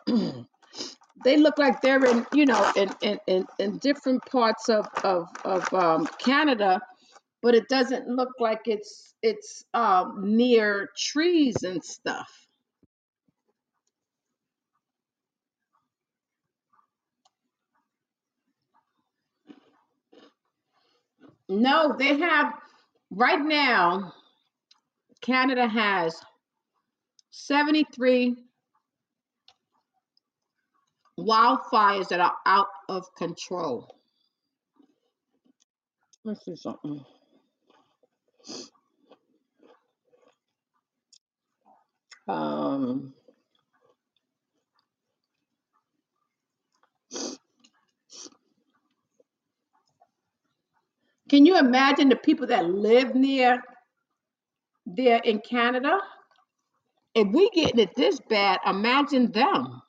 [1.24, 5.28] they look like they're in, you know, in in in, in different parts of of
[5.46, 6.82] of um, Canada,
[7.44, 12.47] but it doesn't look like it's it's um, near trees and stuff.
[21.50, 22.54] No, they have
[23.10, 24.14] right now.
[25.22, 26.20] Canada has
[27.32, 28.36] 73
[31.20, 33.96] wildfires that are out of control.
[36.24, 37.04] Let's see something.
[42.28, 43.14] Um,
[51.30, 53.62] can you imagine the people that live near
[54.86, 56.00] there in Canada?
[57.16, 59.82] If we getting it this bad, imagine them.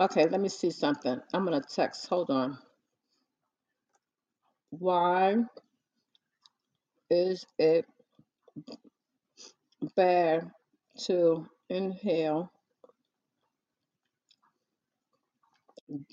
[0.00, 1.20] Okay, let me see something.
[1.34, 2.08] I'm gonna text.
[2.08, 2.58] Hold on.
[4.70, 5.36] Why
[7.10, 7.86] is it
[9.96, 10.50] bad
[11.04, 12.50] to inhale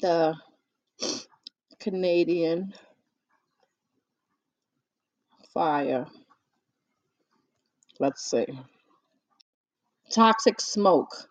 [0.01, 0.35] the
[1.79, 2.73] Canadian
[5.53, 6.05] fire.
[7.99, 8.45] Let's see.
[10.11, 11.29] Toxic smoke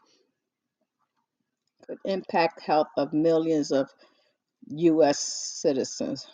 [1.87, 3.91] could impact health of millions of
[4.69, 5.19] U.S.
[5.19, 6.27] citizens.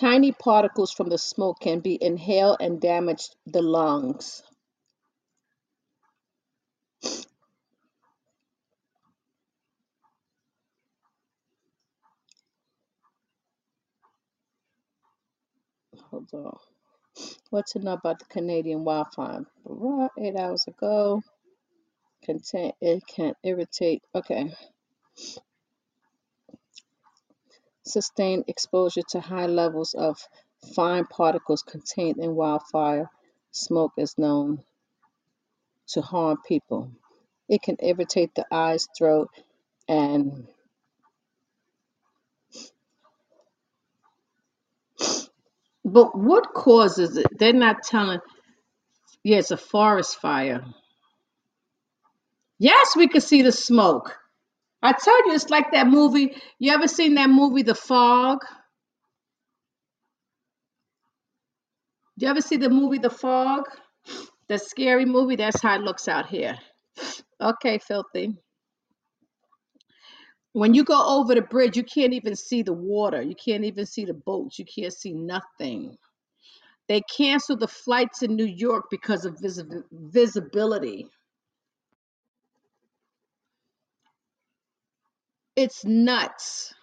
[0.00, 4.42] Tiny particles from the smoke can be inhaled and damage the lungs.
[16.10, 16.58] Hold on.
[17.50, 19.46] What to know about the Canadian wildfire?
[20.18, 21.22] Eight hours ago.
[22.24, 24.02] Contain it can irritate.
[24.14, 24.52] Okay.
[27.86, 30.18] Sustained exposure to high levels of
[30.74, 33.10] fine particles contained in wildfire
[33.52, 34.62] smoke is known
[35.88, 36.90] to harm people.
[37.48, 39.30] It can irritate the eyes, throat,
[39.88, 40.48] and
[45.84, 47.26] but what causes it?
[47.38, 48.20] They're not telling.
[49.24, 50.64] Yeah, it's a forest fire.
[52.58, 54.16] Yes, we could see the smoke.
[54.86, 56.36] I told you it's like that movie.
[56.60, 58.40] You ever seen that movie, The Fog?
[62.18, 63.64] Do you ever see the movie The Fog?
[64.48, 65.36] The scary movie?
[65.36, 66.58] That's how it looks out here.
[67.40, 68.36] Okay, filthy.
[70.52, 73.22] When you go over the bridge, you can't even see the water.
[73.22, 74.58] You can't even see the boats.
[74.58, 75.96] You can't see nothing.
[76.88, 81.08] They canceled the flights in New York because of visi- visibility.
[85.56, 86.74] It's nuts.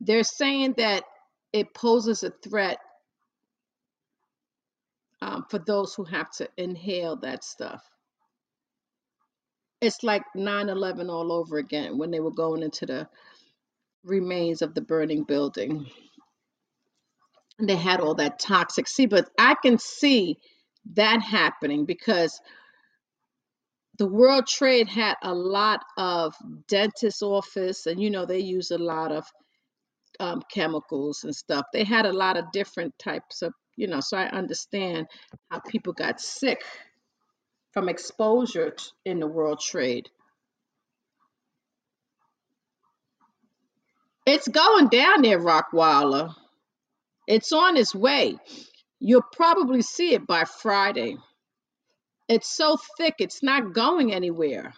[0.00, 1.04] They're saying that
[1.52, 2.78] it poses a threat
[5.22, 7.82] um, for those who have to inhale that stuff.
[9.80, 13.08] It's like 9 11 all over again when they were going into the
[14.04, 15.86] remains of the burning building.
[17.58, 18.88] And they had all that toxic.
[18.88, 20.38] See, but I can see
[20.94, 22.40] that happening because
[24.02, 26.34] the World Trade had a lot of
[26.66, 29.24] dentist office, and you know, they use a lot of
[30.18, 31.66] um, chemicals and stuff.
[31.72, 35.06] They had a lot of different types of, you know, so I understand
[35.52, 36.64] how people got sick
[37.74, 38.74] from exposure
[39.04, 40.08] in the World Trade.
[44.26, 46.34] It's going down there, Rockwaller.
[47.28, 48.36] It's on its way.
[48.98, 51.18] You'll probably see it by Friday.
[52.28, 54.74] It's so thick, it's not going anywhere.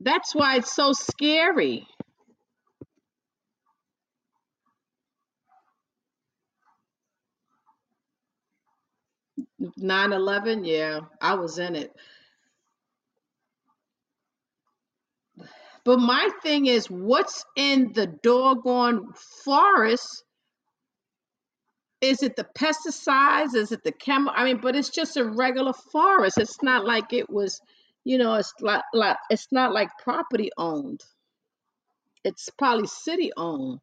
[0.00, 1.86] That's why it's so scary.
[9.76, 11.92] 9 11, yeah, I was in it.
[15.84, 19.12] But my thing is, what's in the doggone
[19.44, 20.24] forest?
[22.00, 23.54] Is it the pesticides?
[23.54, 24.34] Is it the chemical?
[24.36, 26.38] I mean, but it's just a regular forest.
[26.38, 27.60] It's not like it was,
[28.04, 31.02] you know, it's like, like it's not like property owned.
[32.24, 33.80] It's probably city owned.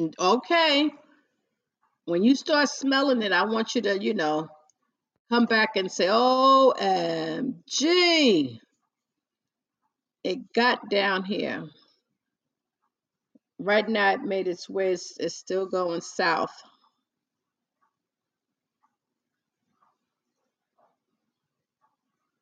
[0.00, 0.90] Mm, okay,
[2.06, 4.48] when you start smelling it, I want you to, you know,
[5.30, 8.60] come back and say, "Oh, "OMG,
[10.24, 11.64] it got down here."
[13.88, 14.92] Now, it made its way.
[14.92, 16.52] It's, still going south.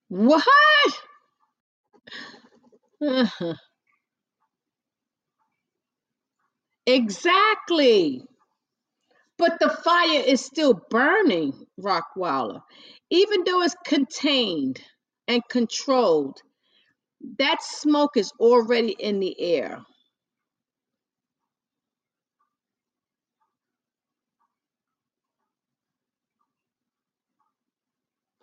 [0.08, 0.44] What?
[3.02, 3.54] Uh-huh.
[6.86, 8.22] exactly.
[9.38, 12.60] But the fire is still burning, Rockwaller.
[13.10, 14.80] Even though it's contained
[15.28, 16.38] and controlled,
[17.38, 19.82] that smoke is already in the air.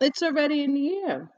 [0.01, 1.31] It's already in the air.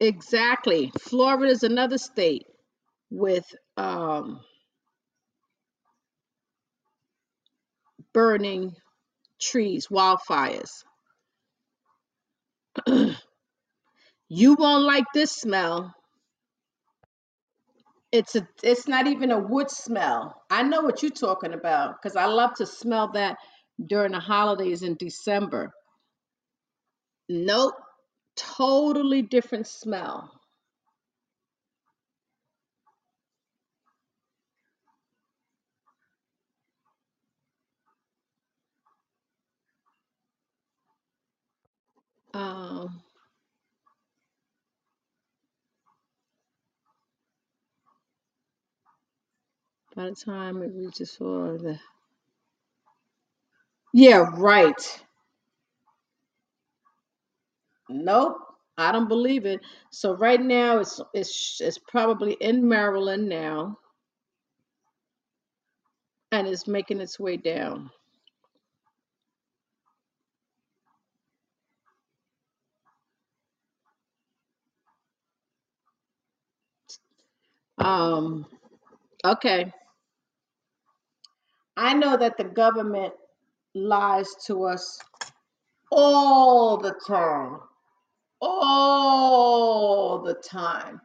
[0.00, 0.92] Exactly.
[1.00, 2.46] Florida is another state
[3.10, 4.40] with um,
[8.12, 8.74] burning
[9.40, 10.70] trees, wildfires.
[14.28, 15.94] you won't like this smell.
[18.12, 20.42] It's a it's not even a wood smell.
[20.50, 23.36] I know what you're talking about because I love to smell that
[23.84, 25.72] during the holidays in December.
[27.28, 27.74] Nope,
[28.36, 30.30] totally different smell.
[42.34, 43.02] Um,
[49.96, 51.78] by the time it reaches for the
[53.98, 55.00] yeah, right.
[57.90, 58.38] Nope,
[58.78, 59.60] I don't believe it.
[59.92, 63.78] So right now it's it's it's probably in Maryland now,
[66.32, 67.90] and it's making its way down.
[77.78, 78.46] Um,
[79.24, 79.72] okay.
[81.76, 83.14] I know that the government
[83.74, 85.00] lies to us
[85.90, 87.60] all the time,
[88.40, 91.00] all the time.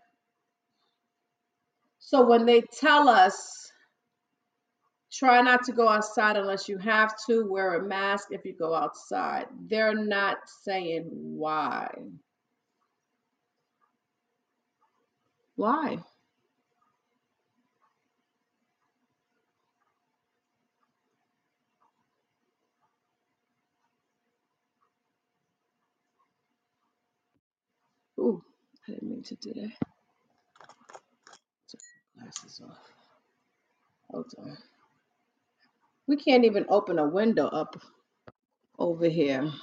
[2.00, 3.72] So when they tell us
[5.12, 8.74] try not to go outside unless you have to, wear a mask if you go
[8.74, 11.88] outside, they're not saying why.
[15.56, 16.00] Why?
[28.20, 28.44] Ooh,
[28.88, 29.72] I didn't mean to do that.
[31.70, 31.82] Took
[32.18, 32.78] my glasses off.
[34.12, 34.58] Hold on.
[36.08, 37.82] We can't even open a window up
[38.80, 39.52] over here.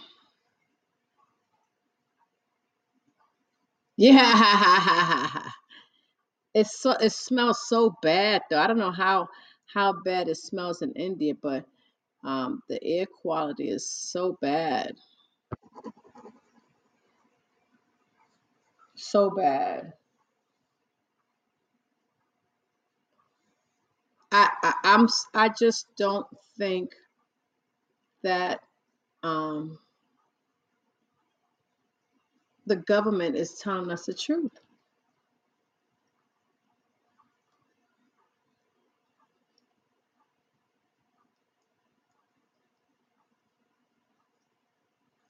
[3.96, 5.42] Yeah.
[6.54, 8.58] It's so it smells so bad though.
[8.58, 9.28] I don't know how
[9.72, 11.64] how bad it smells in India, but
[12.24, 14.96] um the air quality is so bad.
[19.00, 19.94] So bad.
[24.32, 26.26] I, I I'm I just don't
[26.58, 26.90] think
[28.24, 28.60] that
[29.22, 29.78] um
[32.66, 34.52] the government is telling us the truth.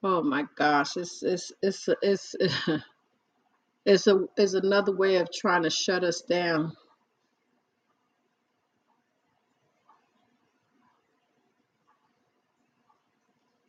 [0.03, 2.37] Oh my gosh, it's it's it's it's
[3.87, 6.73] it's a it's another way of trying to shut us down.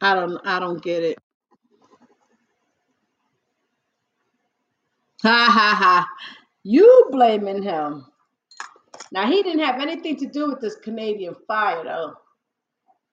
[0.01, 1.17] I don't I don't get it.
[5.23, 6.07] Ha ha ha.
[6.63, 8.05] You blaming him.
[9.11, 12.13] Now he didn't have anything to do with this Canadian fire though.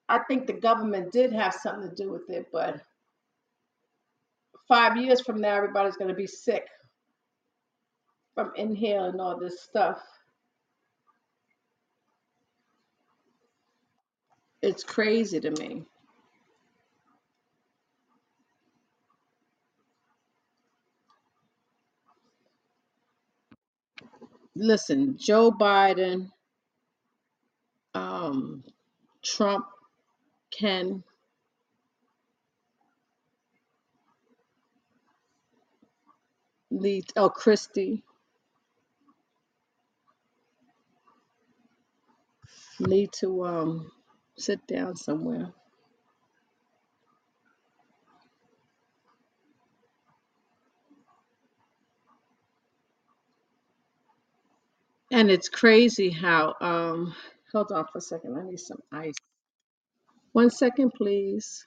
[0.09, 2.81] I think the government did have something to do with it, but
[4.67, 6.67] five years from now everybody's gonna be sick
[8.39, 10.01] from inhaling all this stuff.
[14.61, 15.83] It's crazy to me.
[24.55, 26.31] Listen, Joe Biden,
[27.93, 28.63] um,
[29.21, 29.65] Trump
[30.57, 31.03] can
[36.71, 38.01] lead oh Christie
[42.81, 43.91] need to um
[44.37, 45.53] sit down somewhere.
[55.11, 57.15] And it's crazy how um
[57.53, 59.15] hold on for a second, I need some ice.
[60.33, 61.65] One second, please.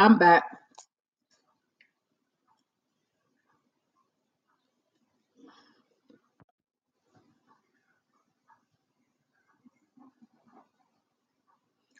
[0.00, 0.44] I'm back.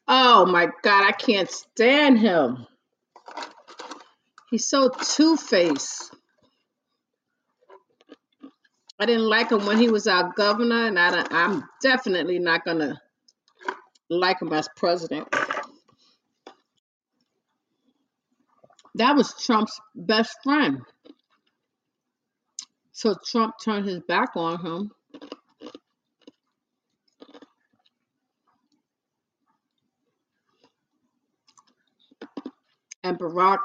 [0.09, 2.67] Oh my god, I can't stand him.
[4.51, 6.15] He's so two-faced.
[8.99, 12.65] I didn't like him when he was our governor, and I don't, I'm definitely not
[12.65, 12.99] gonna
[14.09, 15.29] like him as president.
[19.01, 20.83] That was Trump's best friend.
[22.93, 24.91] So Trump turned his back on him,
[33.03, 33.61] and Barack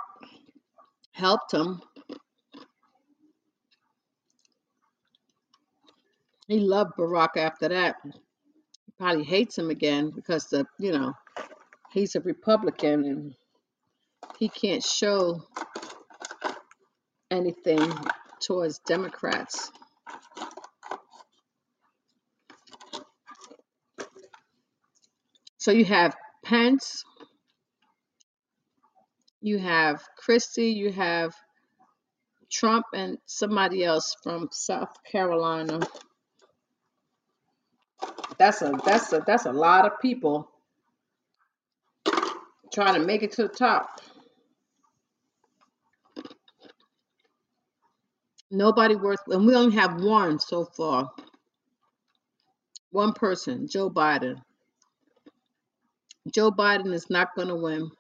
[1.12, 1.82] helped him.
[6.48, 7.98] He loved Barack after that.
[8.06, 8.14] He
[8.98, 11.12] probably hates him again because the you know
[11.92, 13.36] he's a Republican and
[14.40, 15.42] he can't show
[17.32, 17.92] anything
[18.42, 19.72] towards Democrats.
[25.58, 27.04] So you have Pence,
[29.42, 31.34] you have Christie, you have
[32.52, 35.80] Trump, and somebody else from South Carolina.
[38.38, 40.52] That's a that's a that's a lot of people
[42.72, 44.02] trying to make it to the top.
[48.52, 51.10] Nobody worth, and we only have one so far.
[52.92, 54.42] One person, Joe Biden.
[56.34, 57.92] Joe Biden is not going to win.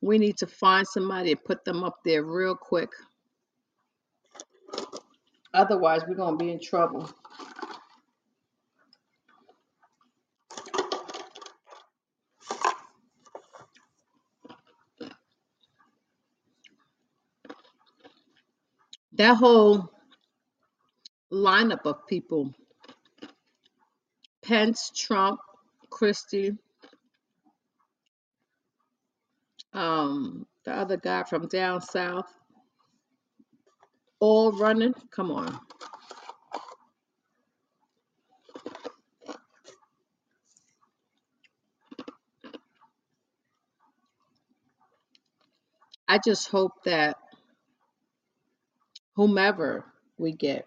[0.00, 2.90] We need to find somebody and put them up there real quick.
[5.54, 7.08] Otherwise, we're going to be in trouble.
[19.14, 19.92] That whole
[21.32, 22.54] lineup of people
[24.42, 25.40] Pence, Trump,
[25.90, 26.56] Christie,
[29.72, 32.26] um, the other guy from down south,
[34.20, 34.94] all running.
[35.10, 35.60] Come on.
[46.08, 47.16] I just hope that
[49.14, 49.84] whomever
[50.18, 50.66] we get,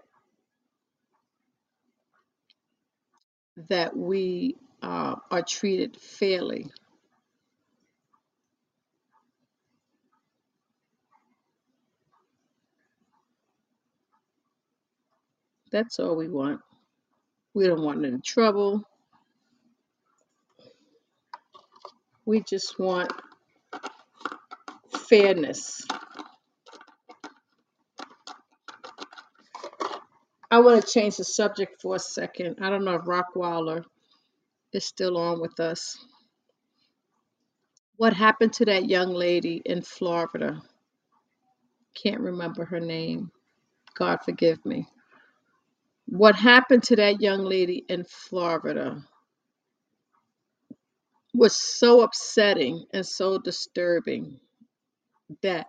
[3.69, 6.69] that we uh, are treated fairly.
[15.71, 16.61] That's all we want.
[17.53, 18.83] We don't want any trouble.
[22.25, 23.11] We just want
[25.09, 25.85] fairness.
[30.55, 32.59] I want to change the subject for a second.
[32.61, 33.83] I don't know if Rockwaller
[34.71, 35.97] is still on with us.
[37.97, 40.61] What happened to that young lady in Florida?
[41.93, 43.31] Can't remember her name.
[43.95, 44.87] God forgive me.
[46.05, 49.03] What happened to that young lady in Florida
[51.33, 54.39] was so upsetting and so disturbing
[55.41, 55.67] that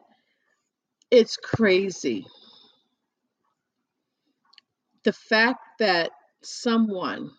[1.11, 2.25] it's crazy.
[5.07, 6.11] The fact that
[6.43, 7.31] someone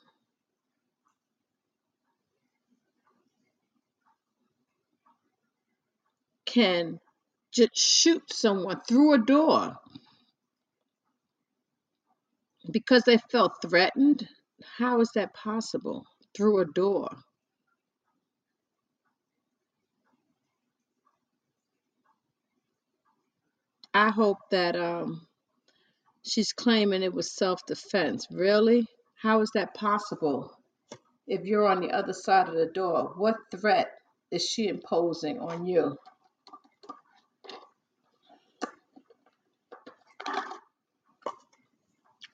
[6.45, 7.01] can
[7.51, 9.75] just shoot someone through a door
[12.71, 14.29] because they felt threatened,
[14.77, 16.05] how is that possible?
[16.33, 17.09] Through a door.
[23.93, 25.26] I hope that um,
[26.27, 28.27] she's claiming it was self defense.
[28.31, 28.85] Really?
[29.21, 30.51] How is that possible?
[31.27, 33.87] If you're on the other side of the door, what threat
[34.31, 35.97] is she imposing on you?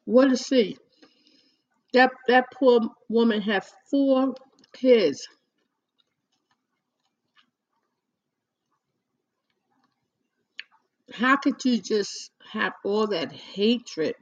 [0.06, 0.78] What is she?
[1.94, 4.36] That that poor woman had four
[4.74, 5.26] kids.
[11.14, 14.16] How could you just have all that hatred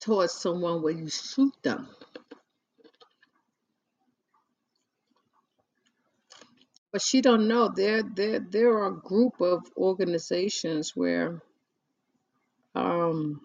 [0.00, 1.88] towards someone when you shoot them?
[6.92, 7.68] But she don't know.
[7.74, 11.42] There there there are a group of organizations where
[12.74, 13.40] um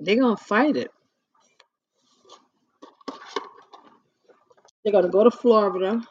[0.00, 0.90] they're gonna fight it.
[4.84, 6.02] They're gonna go to Florida.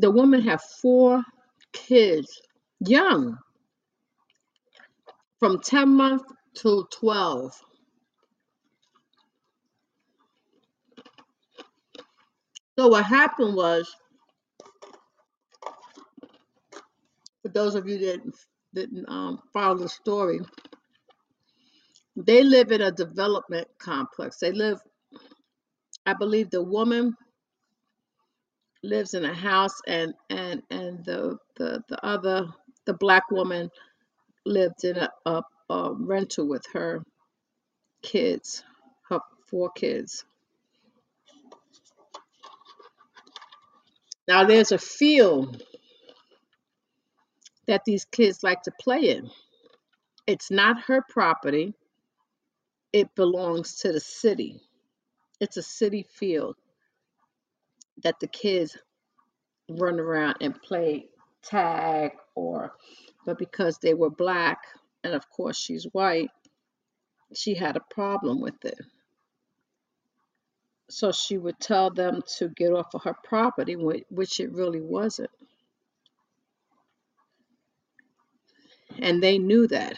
[0.00, 1.22] The woman had four
[1.74, 2.40] kids,
[2.80, 3.36] young,
[5.38, 6.24] from 10 months
[6.54, 7.52] to 12.
[12.78, 13.94] So what happened was,
[17.42, 18.20] for those of you that
[18.72, 20.40] didn't um, follow the story,
[22.16, 24.38] they live in a development complex.
[24.38, 24.80] They live,
[26.06, 27.14] I believe, the woman
[28.84, 32.48] lives in a house, and and and the the the other
[32.86, 33.70] The black woman
[34.46, 37.02] lived in a, a, a rental with her
[38.02, 38.64] kids,
[39.10, 39.20] her
[39.50, 40.24] four kids.
[44.28, 45.62] Now there's a field
[47.68, 49.30] that these kids like to play in.
[50.26, 51.74] It's not her property.
[52.92, 54.60] It belongs to the city.
[55.40, 56.56] It's a city field
[58.02, 58.76] that the kids
[59.68, 61.06] run around and play
[61.42, 62.72] tag or
[63.26, 64.58] but because they were black
[65.04, 66.30] and of course she's white,
[67.34, 68.78] she had a problem with it.
[70.90, 75.30] So she would tell them to get off of her property, which it really wasn't.
[78.98, 79.96] And they knew that.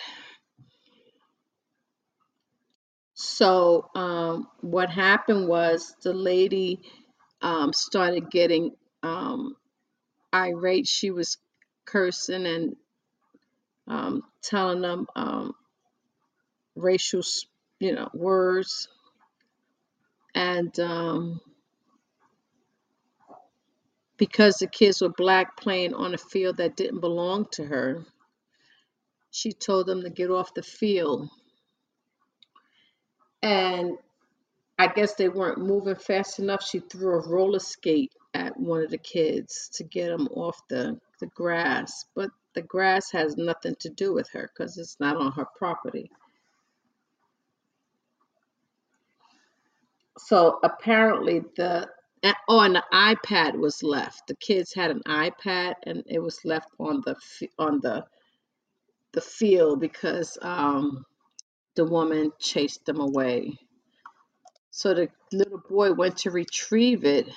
[3.15, 6.81] So um, what happened was the lady
[7.43, 8.73] um, started getting
[9.03, 9.57] um,
[10.35, 10.89] irate.
[10.89, 11.39] She was
[11.87, 12.77] cursing and
[13.89, 15.55] um, telling them um,
[16.77, 17.23] racial,
[17.81, 18.89] you know, words,
[20.35, 21.41] and um,
[24.17, 28.05] because the kids were black playing on a field that didn't belong to her,
[29.31, 31.29] she told them to get off the field.
[33.43, 33.99] And
[34.83, 36.67] I guess they weren't moving fast enough.
[36.67, 40.99] She threw a roller skate at one of the kids to get them off the,
[41.21, 42.05] the grass.
[42.17, 46.11] But the grass has nothing to do with her because it's not on her property.
[50.19, 51.89] So apparently the
[52.49, 54.27] oh, and the iPad was left.
[54.27, 57.15] The kids had an iPad and it was left on the
[57.57, 58.05] on the
[59.13, 61.05] the field because um,
[61.77, 63.57] the woman chased them away.
[64.73, 67.29] So the little boy went to retrieve it,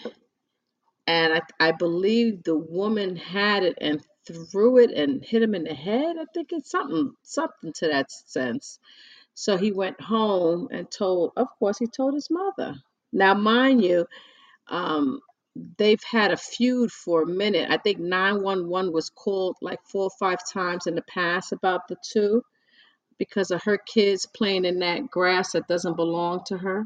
[1.07, 5.65] and I, I believe the woman had it and threw it and hit him in
[5.65, 6.17] the head.
[6.19, 8.79] I think it's something something to that sense.
[9.35, 12.75] So he went home and told, of course, he told his mother.
[13.13, 14.07] Now, mind you,
[14.69, 15.21] um,
[15.77, 17.69] they've had a feud for a minute.
[17.71, 21.97] I think 911 was called like four or five times in the past about the
[22.03, 22.43] two
[23.17, 26.85] because of her kids playing in that grass that doesn't belong to her,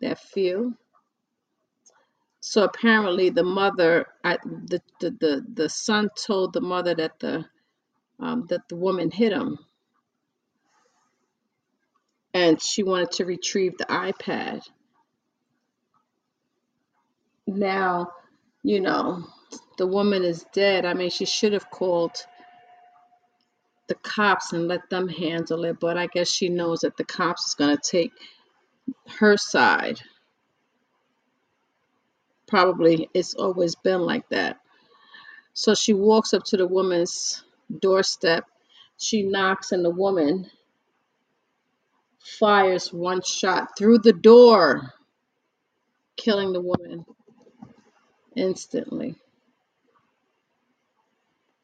[0.00, 0.74] that field.
[2.40, 7.44] So apparently, the mother, I, the, the the the son told the mother that the
[8.20, 9.58] um, that the woman hit him,
[12.34, 14.62] and she wanted to retrieve the iPad.
[17.46, 18.08] Now,
[18.62, 19.24] you know,
[19.78, 20.84] the woman is dead.
[20.84, 22.16] I mean, she should have called
[23.88, 27.48] the cops and let them handle it, but I guess she knows that the cops
[27.48, 28.12] is going to take
[29.18, 30.00] her side.
[32.46, 34.58] Probably it's always been like that.
[35.52, 37.42] So she walks up to the woman's
[37.80, 38.44] doorstep.
[38.98, 40.50] She knocks, and the woman
[42.20, 44.92] fires one shot through the door,
[46.16, 47.04] killing the woman
[48.34, 49.16] instantly.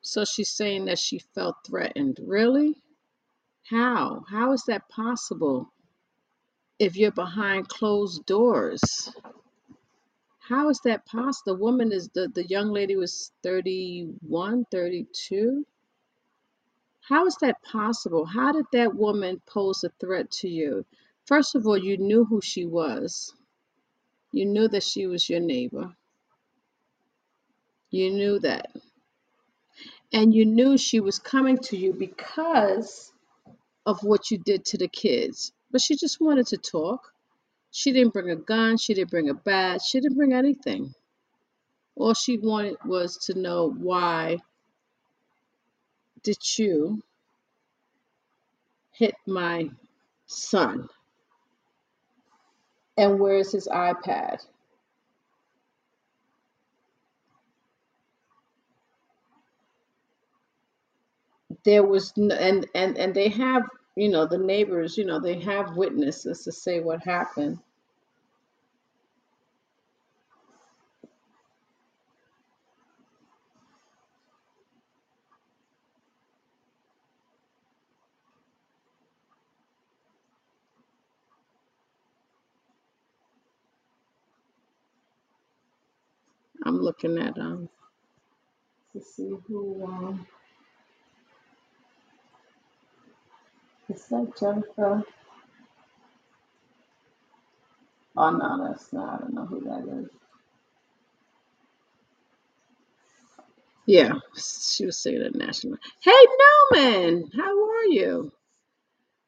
[0.01, 2.19] So she's saying that she felt threatened.
[2.23, 2.75] Really?
[3.69, 4.25] How?
[4.29, 5.73] How is that possible
[6.83, 9.09] if you're behind closed doors?
[10.41, 11.55] How is that possible?
[11.55, 15.65] The woman is the, the young lady was 31, 32.
[17.03, 18.25] How is that possible?
[18.25, 20.85] How did that woman pose a threat to you?
[21.25, 23.33] First of all, you knew who she was.
[24.33, 25.95] You knew that she was your neighbor.
[27.93, 28.67] You knew that.
[30.13, 33.13] And you knew she was coming to you because
[33.87, 35.53] of what you did to the kids.
[35.73, 37.13] But she just wanted to talk.
[37.73, 40.95] She didn't bring a gun, she didn't bring a bat, she didn't bring anything.
[41.97, 44.39] All she wanted was to know why
[46.23, 47.03] did you
[48.93, 49.71] hit my
[50.27, 50.89] son?
[52.99, 54.45] And where's his iPad?
[61.65, 63.63] there was no, and and and they have
[63.97, 67.59] you know the neighbors you know they have witnesses to say what happened.
[86.65, 87.69] I'm looking at um
[88.95, 90.27] to see who um
[93.95, 95.05] is that jennifer
[98.17, 100.11] oh no that's not i don't know who that is
[103.87, 105.79] Yeah, she was singing at national.
[106.03, 106.13] Hey,
[106.73, 108.33] Newman, how are you?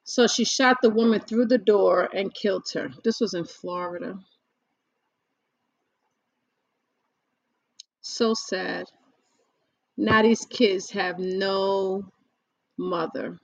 [0.04, 2.90] So she shot the woman through the door and killed her.
[3.04, 4.18] This was in Florida.
[8.02, 8.86] So sad.
[9.96, 12.04] Now these kids have no
[12.78, 13.38] mother.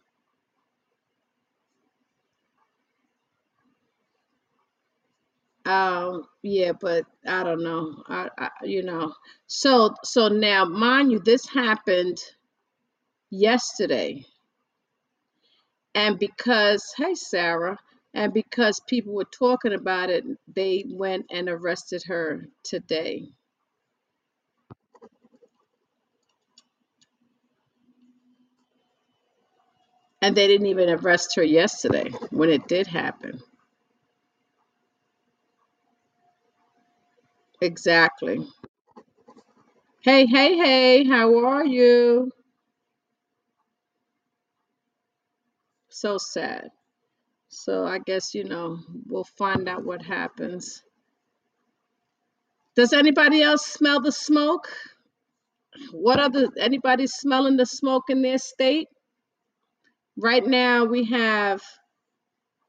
[5.71, 8.03] Um, yeah, but I don't know.
[8.09, 9.15] I, I you know.
[9.49, 12.19] So so now, mind you, this happened
[13.31, 14.25] yesterday.
[15.95, 17.79] And because, hey Sarah,
[18.15, 23.31] and because people were talking about it, they went and arrested her today.
[30.23, 33.43] And they didn't even arrest her yesterday when it did happen.
[37.61, 38.47] Exactly.
[40.03, 42.31] Hey, hey, hey, how are you?
[45.91, 46.71] So sad.
[47.49, 50.83] So I guess, you know, we'll find out what happens.
[52.77, 54.69] Does anybody else smell the smoke?
[55.93, 58.89] What other anybody smelling the smoke in their state?
[60.17, 61.63] Right now we have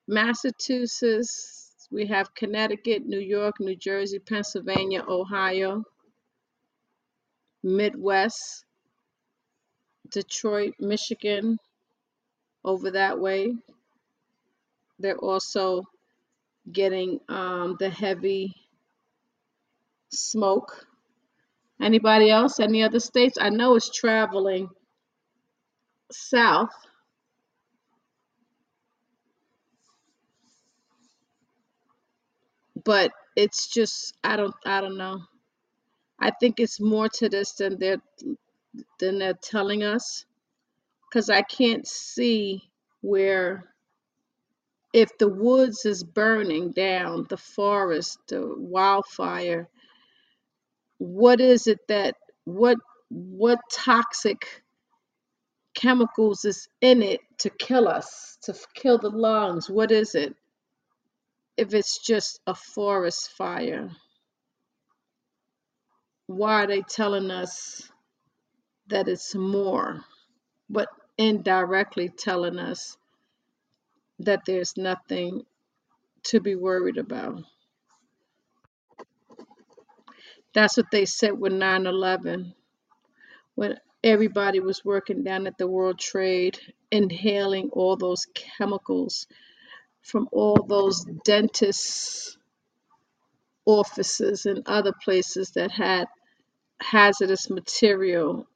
[0.07, 1.60] Massachusetts,
[1.91, 5.83] we have Connecticut, New York, New Jersey, Pennsylvania, Ohio,
[7.63, 8.65] Midwest,
[10.09, 11.57] Detroit, Michigan,
[12.63, 13.53] over that way.
[14.99, 15.83] They're also
[16.71, 18.53] getting um, the heavy
[20.09, 20.85] smoke.
[21.81, 22.59] Anybody else?
[22.59, 23.37] Any other states?
[23.41, 24.69] I know it's traveling
[26.11, 26.69] south.
[32.85, 35.21] But it's just I don't I don't know.
[36.19, 38.01] I think it's more to this than they're
[38.99, 40.25] than they're telling us
[41.09, 42.63] because I can't see
[43.01, 43.65] where
[44.93, 49.69] if the woods is burning down, the forest, the wildfire,
[50.97, 52.15] what is it that
[52.45, 52.77] what
[53.09, 54.63] what toxic
[55.75, 59.69] chemicals is in it to kill us, to kill the lungs?
[59.69, 60.35] What is it?
[61.61, 63.91] If it's just a forest fire,
[66.25, 67.89] why are they telling us
[68.87, 70.03] that it's more?
[70.71, 70.87] but
[71.17, 72.97] indirectly telling us
[74.19, 75.43] that there's nothing
[76.23, 77.43] to be worried about.
[80.53, 82.55] That's what they said with 9 11
[83.55, 86.57] when everybody was working down at the World Trade,
[86.91, 89.27] inhaling all those chemicals
[90.03, 92.37] from all those dentists'
[93.65, 96.07] offices and other places that had
[96.81, 98.47] hazardous material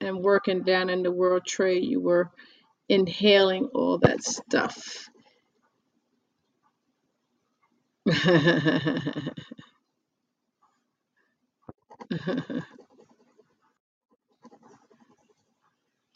[0.00, 2.30] and working down in the World Trade, you were
[2.88, 5.08] inhaling all that stuff.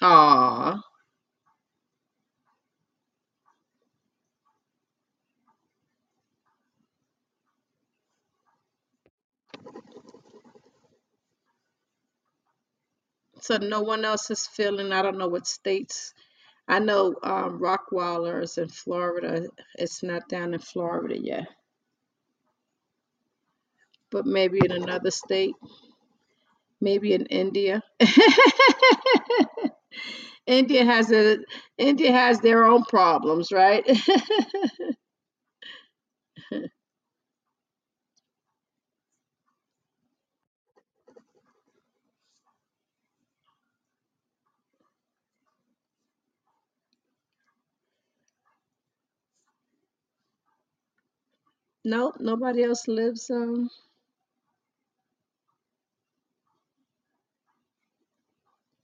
[0.03, 0.81] Aw.
[13.49, 16.13] So no one else is feeling, I don't know what states.
[16.69, 17.59] I know um,
[18.43, 19.49] is in Florida.
[19.77, 21.49] It's not down in Florida yet,
[24.11, 25.55] but maybe in another state,
[26.83, 27.83] maybe in India.
[30.47, 31.39] India has a
[31.79, 33.85] India has their own problems, right?
[51.89, 53.71] no, nobody else lives um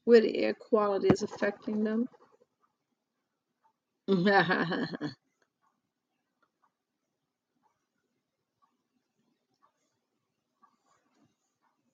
[0.05, 2.09] where the air quality is affecting them.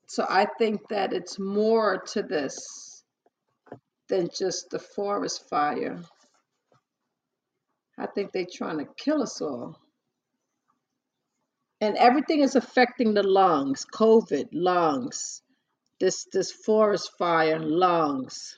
[0.07, 3.03] so I think that it's more to this
[4.09, 6.01] than just the forest fire.
[7.99, 9.77] I think they're trying to kill us all.
[11.81, 13.87] And everything is affecting the lungs.
[13.95, 15.43] COVID, lungs.
[16.01, 18.57] This this forest fire, lungs.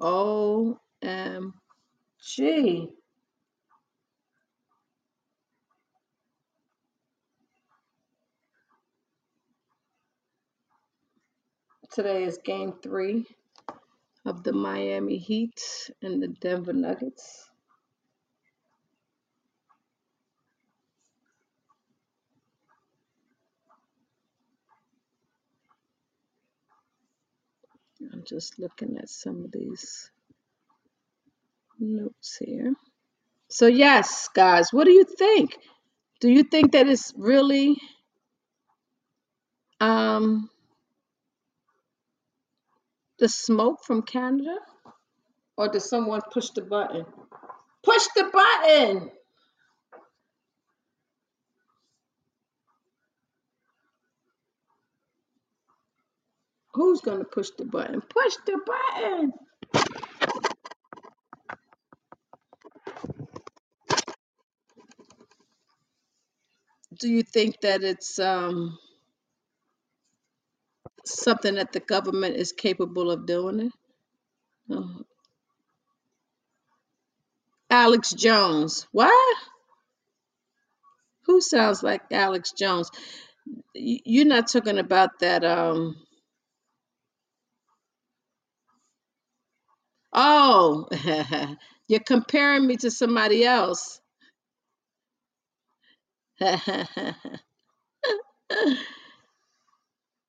[0.00, 1.54] OMG.
[11.92, 13.26] Today is game three
[14.24, 15.60] of the Miami Heat
[16.00, 17.50] and the Denver Nuggets.
[28.12, 30.12] I'm just looking at some of these
[31.80, 32.72] notes here.
[33.48, 35.56] So, yes, guys, what do you think?
[36.20, 37.76] Do you think that it's really
[39.80, 40.48] um,
[43.20, 44.56] the smoke from Canada?
[45.56, 47.04] Or did someone push the button?
[47.84, 49.10] Push the button!
[56.72, 58.00] Who's going to push the button?
[58.00, 59.32] Push the button!
[66.98, 68.78] Do you think that it's um,
[71.06, 73.72] something that the government is capable of doing it?
[74.70, 75.02] Oh.
[77.70, 78.86] Alex Jones.
[78.92, 79.36] What?
[81.26, 82.90] Who sounds like Alex Jones?
[83.74, 85.44] You're not talking about that.
[85.44, 85.96] Um.
[90.12, 90.88] Oh,
[91.88, 94.00] you're comparing me to somebody else.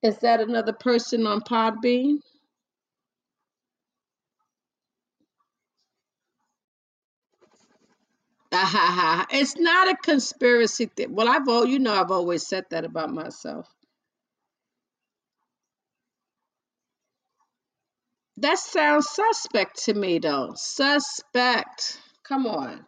[0.04, 2.20] Is that another person on Podbean?
[9.32, 11.16] it's not a conspiracy thing.
[11.16, 13.68] Well, I've all you know I've always said that about myself.
[18.38, 20.54] That sounds suspect to me, though.
[20.56, 22.00] Suspect.
[22.24, 22.86] Come on.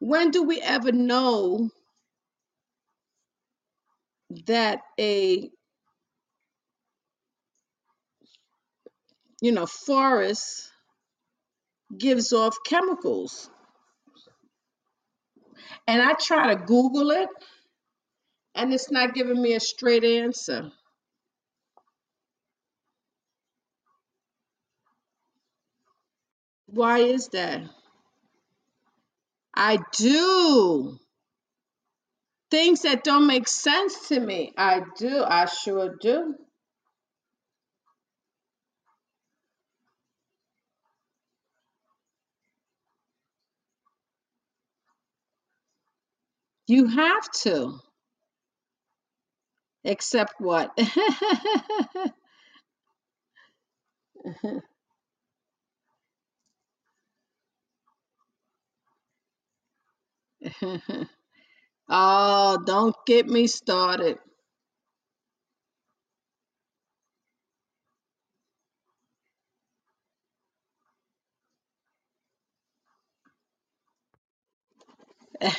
[0.00, 1.70] When do we ever know
[4.46, 5.50] that a
[9.40, 10.70] you know forest
[11.96, 13.50] gives off chemicals?
[15.88, 17.28] And I try to Google it,
[18.54, 20.72] and it's not giving me a straight answer.
[26.66, 27.62] Why is that?
[29.58, 30.98] I do.
[32.50, 34.52] Things that don't make sense to me.
[34.58, 35.24] I do.
[35.24, 36.34] I sure do.
[46.68, 47.80] You have to.
[49.84, 50.76] Except what?
[61.90, 64.18] oh, don't get me started.
[75.42, 75.58] oh,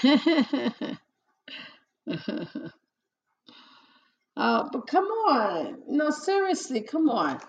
[4.37, 5.79] but come on.
[5.87, 7.39] No, seriously, come on.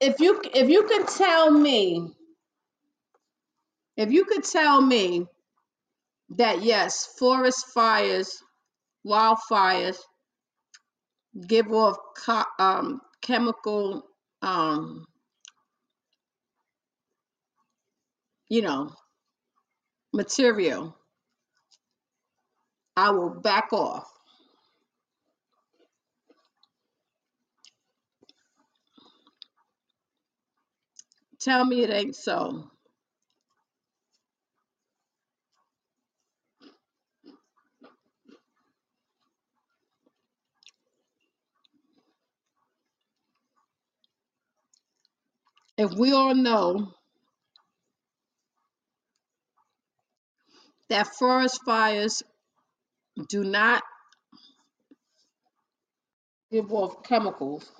[0.00, 2.12] If you if you could tell me,
[3.96, 5.26] if you could tell me
[6.30, 8.30] that yes, forest fires,
[9.06, 9.98] wildfires
[11.46, 14.02] give off co- um, chemical,
[14.42, 15.04] um,
[18.48, 18.90] you know,
[20.12, 20.96] material,
[22.96, 24.06] I will back off.
[31.40, 32.70] Tell me it ain't so.
[45.78, 46.92] If we all know
[50.88, 52.22] that forest fires
[53.28, 53.84] do not
[56.50, 57.70] give off chemicals,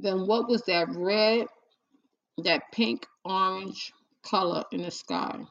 [0.00, 1.46] then what was that red,
[2.38, 3.92] that pink, orange
[4.24, 5.42] color in the sky?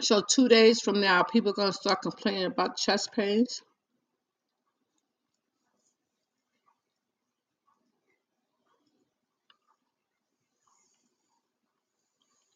[0.00, 3.62] So two days from now, people are going to start complaining about chest pains.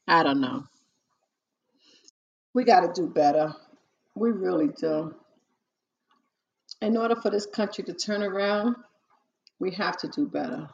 [0.07, 0.65] I don't know.
[2.55, 3.55] We got to do better.
[4.15, 5.15] We really do.
[6.81, 8.77] In order for this country to turn around,
[9.59, 10.69] we have to do better.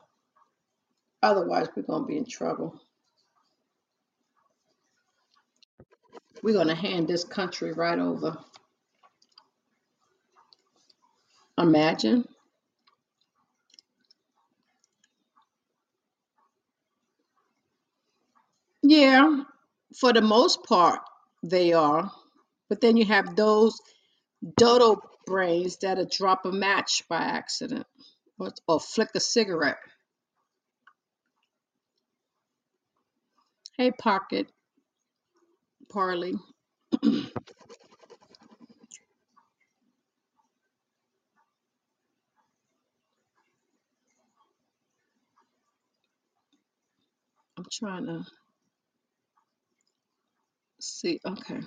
[1.22, 2.80] Otherwise, we're going to be in trouble.
[6.42, 8.38] We're going to hand this country right over.
[11.58, 12.24] Imagine.
[18.82, 19.42] Yeah,
[19.98, 21.00] for the most part,
[21.42, 22.10] they are.
[22.68, 23.80] But then you have those
[24.56, 27.86] dodo brains that'll drop a match by accident
[28.38, 29.78] or, or flick a cigarette.
[33.76, 34.46] Hey, Pocket
[35.92, 36.34] Parley.
[47.58, 48.24] I'm trying to
[50.80, 51.20] see.
[51.26, 51.60] Okay.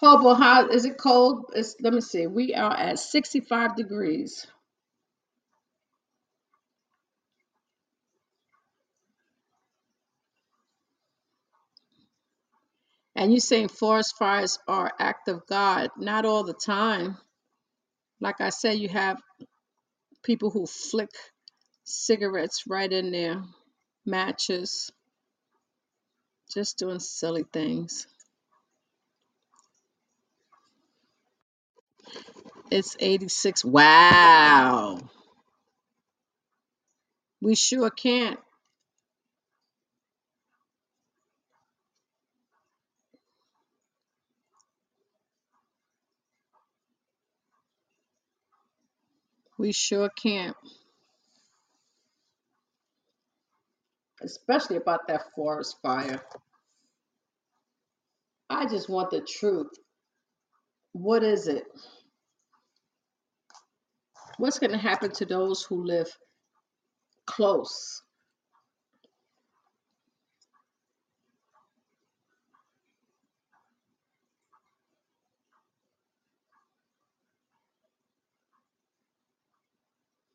[0.00, 1.52] Hobo, how is it cold?
[1.54, 2.26] It's, let me see.
[2.26, 4.46] We are at 65 degrees.
[13.16, 15.90] And you're saying forest fires are act of God?
[15.98, 17.16] Not all the time.
[18.20, 19.20] Like I said, you have
[20.24, 21.10] people who flick
[21.84, 23.42] cigarettes right in there,
[24.06, 24.90] matches,
[26.52, 28.06] just doing silly things.
[32.70, 33.64] It's 86.
[33.64, 35.00] Wow.
[37.42, 38.40] We sure can't.
[49.64, 50.54] We sure can't.
[54.22, 56.20] Especially about that forest fire.
[58.50, 59.70] I just want the truth.
[60.92, 61.64] What is it?
[64.36, 66.14] What's going to happen to those who live
[67.26, 68.02] close?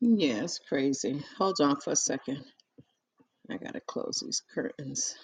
[0.00, 1.24] Yeah, it's crazy.
[1.38, 2.44] Hold on for a second.
[3.50, 5.14] I got to close these curtains.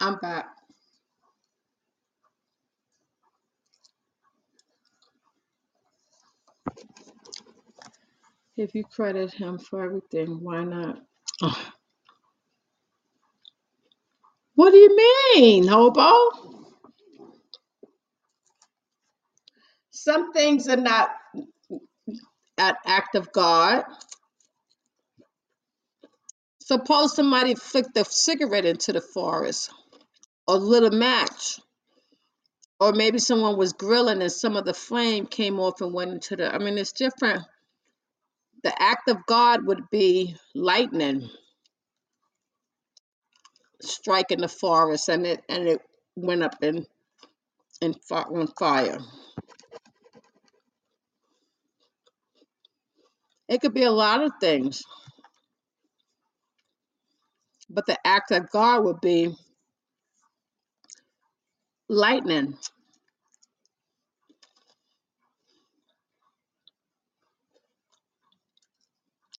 [0.00, 0.46] I'm back.
[8.56, 11.00] If you credit him for everything, why not?
[14.54, 14.96] What do you
[15.36, 16.64] mean, hobo?
[19.90, 21.10] Some things are not
[22.58, 23.84] an act of God.
[26.60, 29.70] Suppose somebody flicked a cigarette into the forest
[30.46, 31.60] or lit a match.
[32.80, 36.36] Or maybe someone was grilling and some of the flame came off and went into
[36.36, 36.52] the.
[36.52, 37.42] I mean, it's different.
[38.62, 41.28] The act of God would be lightning
[43.84, 45.80] striking the forest and it and it
[46.16, 46.86] went up in,
[47.80, 48.98] in on fire.
[53.48, 54.82] It could be a lot of things,
[57.68, 59.36] but the act of God would be
[61.88, 62.58] lightning.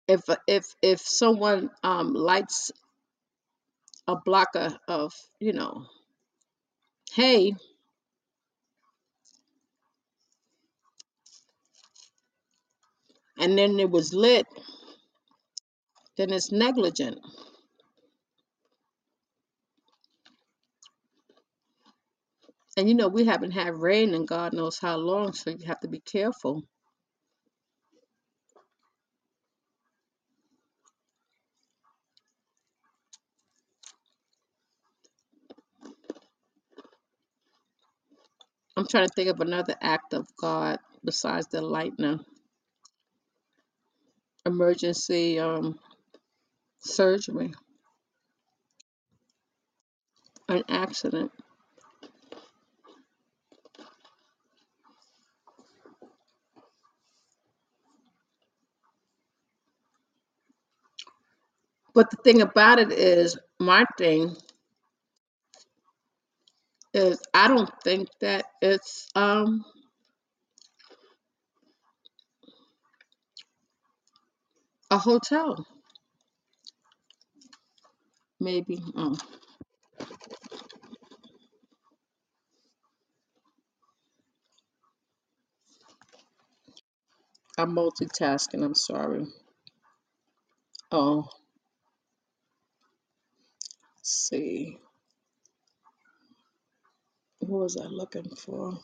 [0.07, 2.71] If if if someone um, lights
[4.07, 5.85] a block of, of you know
[7.13, 7.53] hay
[13.39, 14.47] and then it was lit,
[16.17, 17.19] then it's negligent.
[22.77, 25.79] And you know, we haven't had rain in God knows how long, so you have
[25.81, 26.63] to be careful.
[38.77, 42.19] I'm trying to think of another act of God besides the lightning.
[44.45, 45.79] Emergency um,
[46.79, 47.53] surgery,
[50.49, 51.31] an accident.
[61.95, 64.37] But the thing about it is, my thing
[66.93, 69.65] is, I don't think that it's um,
[74.91, 75.65] a hotel.
[78.39, 78.79] Maybe.
[78.95, 79.17] Oh,
[87.57, 88.63] I'm multitasking.
[88.63, 89.25] I'm sorry.
[90.91, 91.27] Oh,
[94.05, 94.79] see.
[97.39, 98.77] What was I looking for?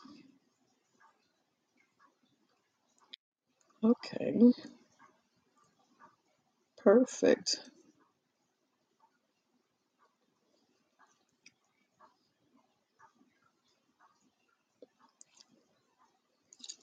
[3.84, 4.40] Okay,
[6.78, 7.58] perfect.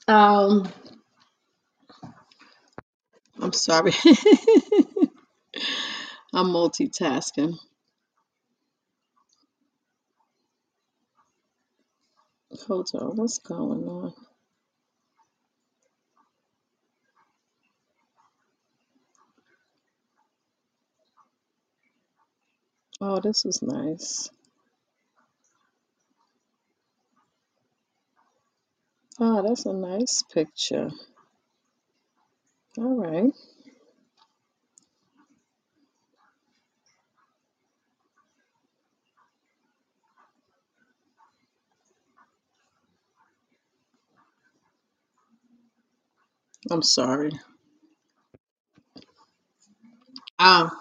[0.07, 0.69] Um,
[3.41, 3.93] I'm sorry.
[6.33, 7.57] I'm multitasking.
[12.67, 14.13] Hold on, what's going on?
[23.01, 24.29] Oh, this is nice.
[29.19, 30.89] Oh, that's a nice picture.
[32.77, 33.33] All right.
[46.71, 47.31] I'm sorry.
[50.39, 50.71] Um,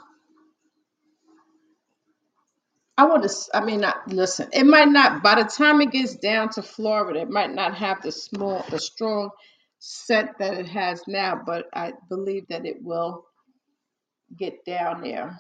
[2.99, 3.31] I want to.
[3.55, 4.49] I mean, not listen.
[4.53, 5.23] It might not.
[5.23, 8.79] By the time it gets down to Florida, it might not have the small, the
[8.81, 9.31] strong
[9.81, 11.41] scent that it has now.
[11.45, 13.25] But I believe that it will
[14.39, 15.39] get down there.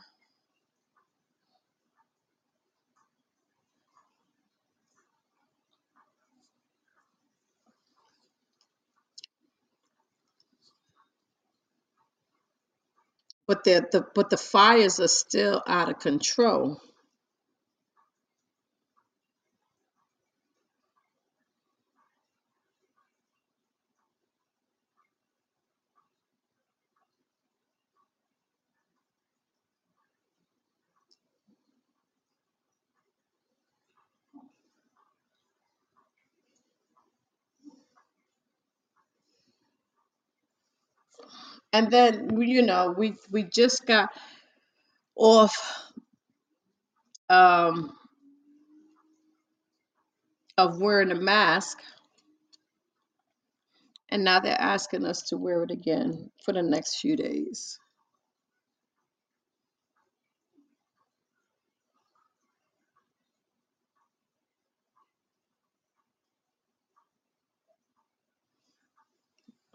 [13.49, 16.83] But the, the but the fires are still out of control.
[41.73, 44.11] And then you know we we just got
[45.17, 45.57] off
[47.29, 47.97] um,
[50.59, 51.79] of wearing a mask,
[54.11, 57.79] and now they're asking us to wear it again for the next few days.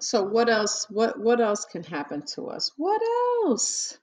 [0.04, 0.86] So what else?
[0.90, 2.72] What what else can happen to us?
[2.76, 3.02] What
[3.46, 3.98] else?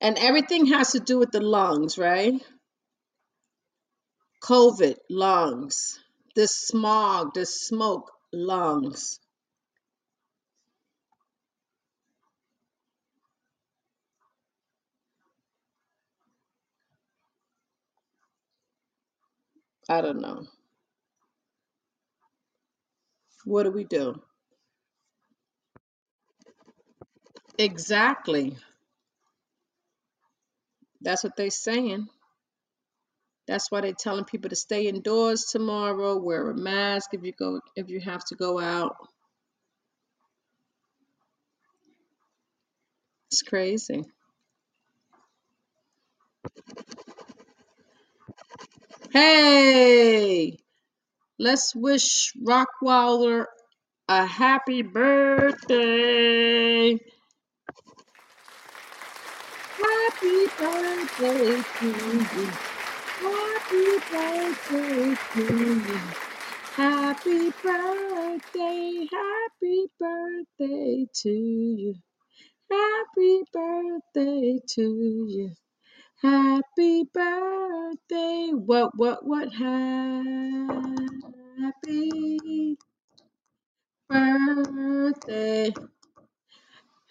[0.00, 2.34] And everything has to do with the lungs, right?
[4.44, 5.98] COVID, lungs.
[6.36, 9.18] This smog, this smoke, lungs.
[19.88, 20.46] I don't know.
[23.44, 24.22] What do we do?
[27.58, 28.56] Exactly.
[31.02, 32.08] That's what they're saying.
[33.48, 37.60] That's why they're telling people to stay indoors tomorrow, wear a mask if you go
[37.76, 38.96] if you have to go out.
[43.30, 44.04] It's crazy.
[49.12, 50.58] Hey,
[51.38, 53.46] let's wish Rockwilder
[54.08, 55.78] a happy birthday.
[60.22, 62.60] Happy birthday to you.
[63.20, 65.44] Happy birthday to
[65.86, 66.16] you.
[66.76, 71.94] Happy birthday, happy birthday to you.
[72.70, 74.82] Happy birthday to
[75.28, 75.52] you.
[76.22, 78.50] Happy birthday.
[78.54, 79.52] What, what, what?
[81.58, 82.78] Happy
[84.08, 85.72] birthday.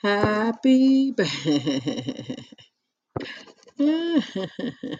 [0.02, 2.36] Happy birthday.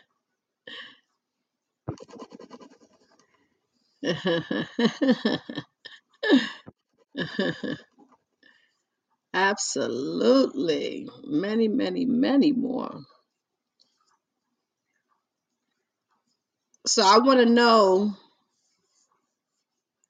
[9.34, 11.10] Absolutely.
[11.26, 13.02] Many, many, many more.
[16.88, 18.16] So I want to know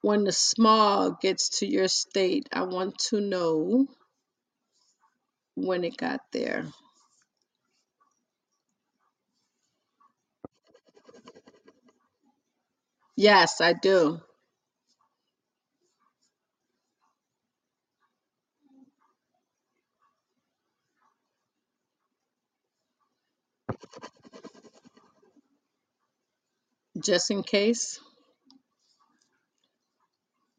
[0.02, 3.86] when the smog gets to your state, I want to know
[5.54, 6.66] when it got there.
[13.16, 14.20] Yes, I do.
[27.02, 28.00] Just in case.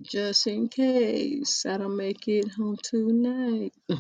[0.03, 3.73] Just in case I don't make it home tonight.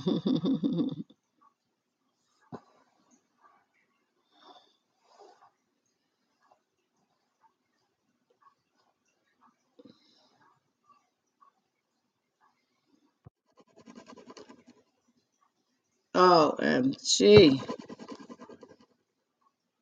[16.15, 17.61] OMG.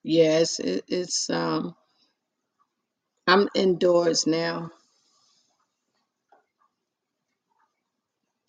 [0.04, 1.76] Yes, it, it's um
[3.28, 4.72] I'm indoors now.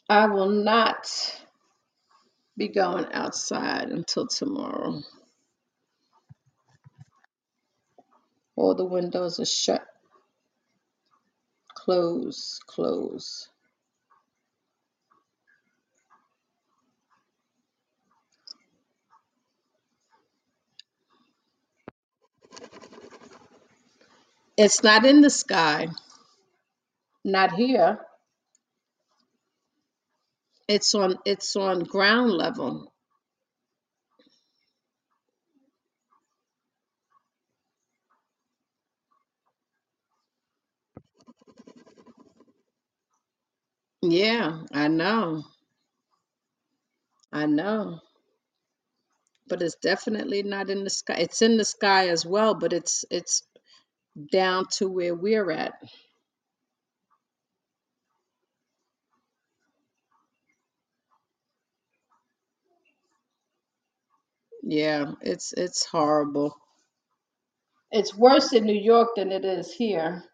[0.09, 1.09] I will not
[2.59, 5.03] be going outside until tomorrow.
[8.57, 9.87] All the windows are shut.
[11.75, 13.49] Close, close.
[24.57, 25.89] It's not in the sky.
[27.24, 28.01] Not here.
[30.69, 32.93] It's on it's on ground level.
[44.03, 45.45] Yeah, I know.
[47.33, 48.01] I know.
[49.49, 51.16] But it's definitely not in the sky.
[51.20, 53.43] It's in the sky as well, but it's it's
[54.33, 55.75] down to where we're at.
[64.63, 66.57] Yeah, it's it's horrible.
[67.93, 70.25] It's worse in New York than it is here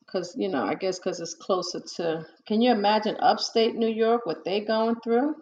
[0.00, 2.26] because you know, I guess because it's closer to.
[2.46, 5.36] Can you imagine upstate New York what they going through?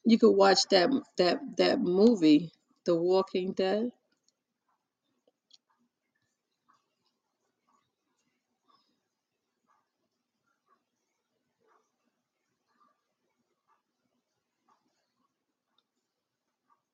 [0.04, 2.52] You could watch that that that movie,
[2.84, 3.92] The Walking Dead.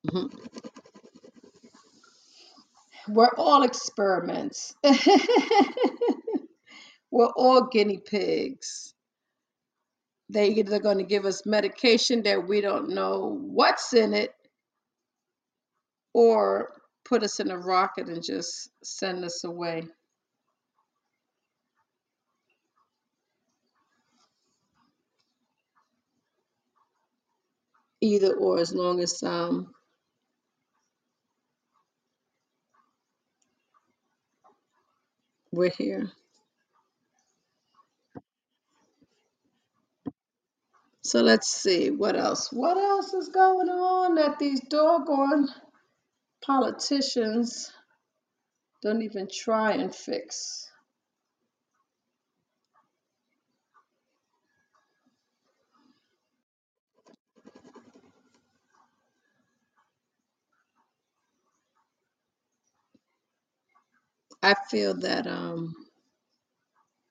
[0.05, 0.31] Mhm.
[3.09, 4.75] We're all experiments.
[7.11, 8.95] We're all guinea pigs.
[10.29, 14.35] They either going to give us medication that we don't know what's in it,
[16.15, 16.73] or
[17.05, 19.85] put us in a rocket and just send us away.
[28.01, 29.73] Either or, as long as um
[35.57, 36.13] we're here.
[41.03, 42.53] So let's see what else.
[42.53, 45.49] What else is going on that these doggone
[46.45, 47.73] politicians
[48.83, 50.66] don't even try and fix?
[64.51, 65.75] I feel that um,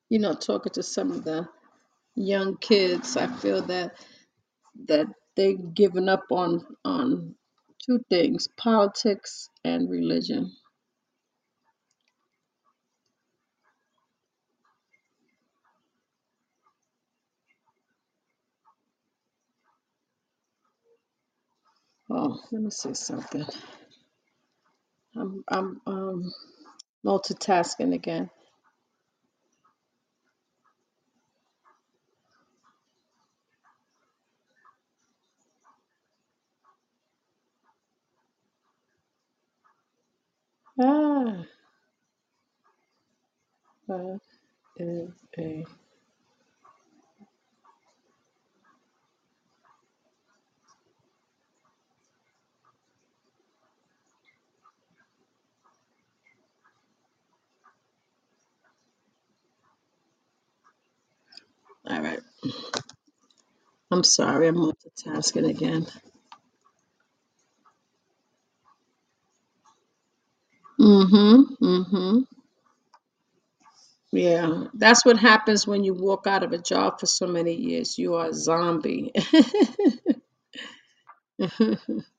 [0.10, 1.48] you know, talking to some of the
[2.16, 3.94] young kids, I feel that
[4.88, 7.36] that they've given up on on
[7.86, 10.52] two things, politics and religion.
[22.12, 23.46] Oh, let me see something.
[25.18, 26.34] I'm I'm um
[27.06, 28.30] multitasking again.
[40.82, 41.46] Ah,
[43.90, 44.18] uh,
[44.82, 45.08] uh,
[45.40, 45.85] uh.
[61.88, 62.20] All right.
[63.92, 65.88] I'm sorry, I'm multitasking again.
[70.80, 71.66] Mm-hmm.
[71.66, 72.20] Mm-hmm.
[74.12, 77.98] Yeah, that's what happens when you walk out of a job for so many years.
[78.00, 79.14] You are a zombie.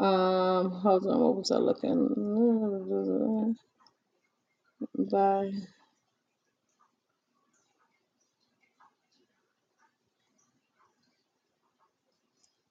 [0.00, 3.56] Um, hold on, what was I looking?
[5.10, 5.52] By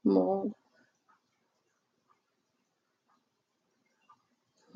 [0.06, 0.52] more.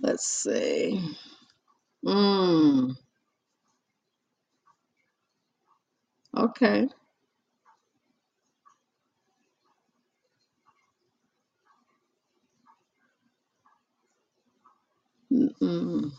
[0.00, 1.00] Let's see.
[2.04, 2.96] Mm,
[6.36, 6.88] okay.
[15.32, 16.12] Mm-mm.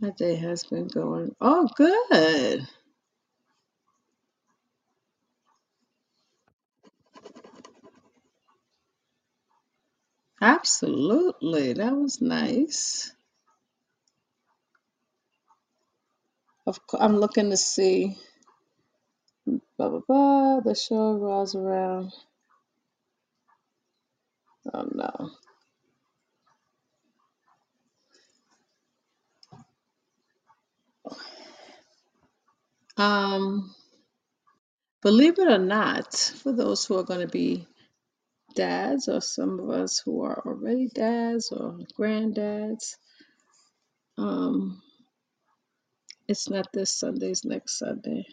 [0.00, 1.34] My day has been going.
[1.40, 2.68] Oh, good.
[10.40, 11.74] Absolutely.
[11.74, 13.12] That was nice.
[16.66, 18.16] Of course, I'm looking to see.
[19.78, 20.60] Blah blah blah.
[20.60, 22.12] The show rolls around.
[24.74, 25.30] Oh no.
[32.98, 33.74] Um,
[35.02, 37.66] believe it or not, for those who are going to be
[38.54, 42.96] dads, or some of us who are already dads or granddads,
[44.18, 44.82] um,
[46.28, 48.26] it's not this Sunday, it's next Sunday.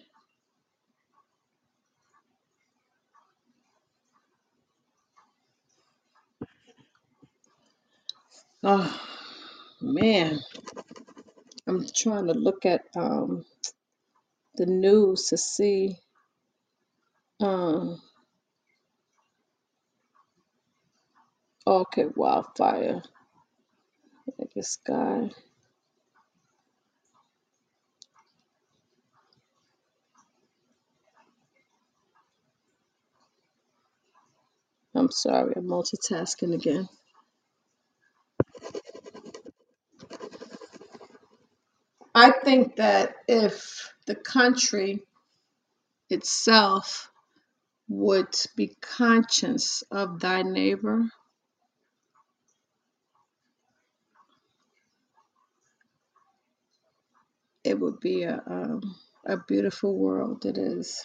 [8.63, 9.01] Oh
[9.81, 10.39] man,
[11.67, 13.45] I'm trying to look at um
[14.57, 15.97] the news to see
[17.41, 18.01] um
[21.67, 23.01] okay, wildfire.
[24.39, 25.31] Like the sky.
[34.95, 36.89] I'm sorry, I'm multitasking again.
[42.15, 45.03] I think that if the country
[46.09, 47.11] itself
[47.89, 51.05] would be conscious of thy neighbor,
[57.63, 58.95] it would be a um,
[59.25, 60.45] a beautiful world.
[60.45, 61.03] It is.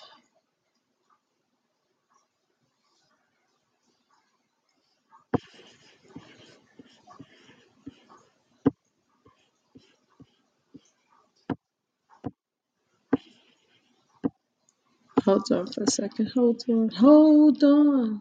[15.24, 16.32] Hold on for a second.
[16.34, 16.90] Hold on.
[16.90, 18.20] Hold on.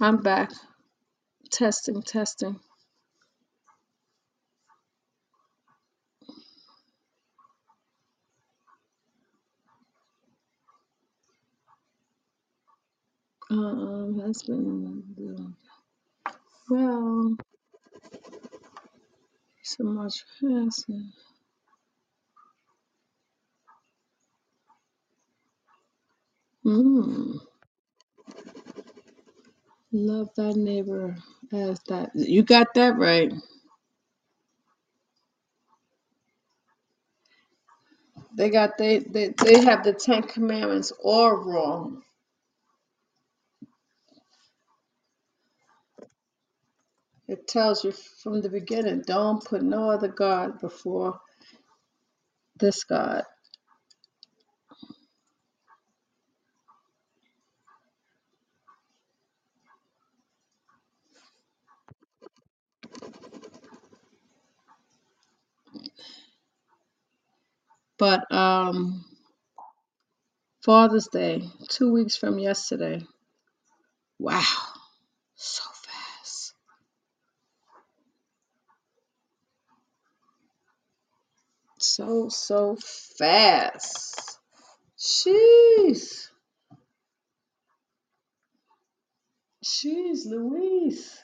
[0.00, 0.50] I'm back.
[1.50, 2.60] Testing, testing.
[13.50, 15.04] Um, husband.
[16.70, 17.36] Well,
[19.64, 21.12] so much passing.
[26.66, 27.38] Mm.
[29.92, 31.16] Love thy neighbor
[31.52, 32.10] as that.
[32.14, 33.32] You got that right.
[38.36, 42.02] They got they they, they have the Ten Commandments all wrong.
[47.28, 51.20] It tells you from the beginning, don't put no other God before
[52.60, 53.24] this God.
[67.98, 69.04] But um
[70.64, 73.02] Father's Day, two weeks from yesterday.
[74.18, 74.42] Wow,
[75.36, 76.54] so fast.
[81.98, 82.76] So so
[83.18, 84.38] fast.
[84.98, 86.28] Jeez.
[89.64, 91.18] Jeez Louise.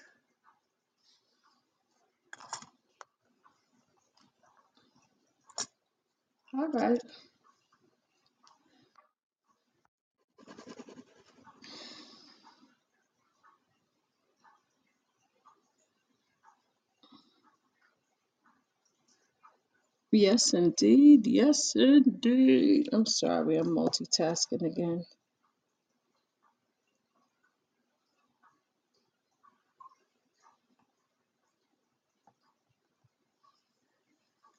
[6.55, 7.01] All right.
[20.15, 21.28] Yes, indeed.
[21.28, 22.91] Yes, indeed.
[22.95, 25.05] I'm sorry, I'm multitasking again.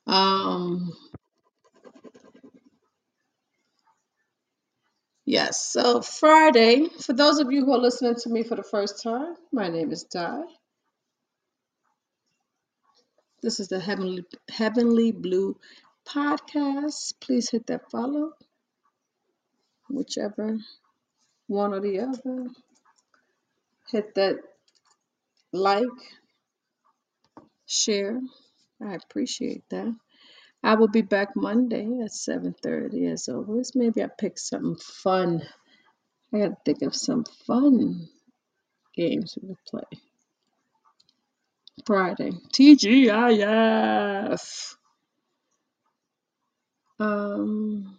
[0.07, 0.93] Um,
[5.25, 9.03] yes, so Friday, for those of you who are listening to me for the first
[9.03, 10.43] time, my name is Di.
[13.41, 15.57] This is the Heavenly Heavenly Blue
[16.07, 17.13] podcast.
[17.19, 18.33] Please hit that follow,
[19.89, 20.57] whichever
[21.47, 22.47] one or the other.
[23.91, 24.37] Hit that
[25.53, 25.83] like,
[27.67, 28.19] share.
[28.81, 29.95] I appreciate that.
[30.63, 33.73] I will be back Monday at 7:30 as always.
[33.75, 35.41] Maybe I pick something fun
[36.33, 38.09] I gotta think of some fun
[38.93, 39.99] games we could play.
[41.85, 42.31] Friday.
[42.53, 44.41] TGIF.
[46.99, 47.97] Um,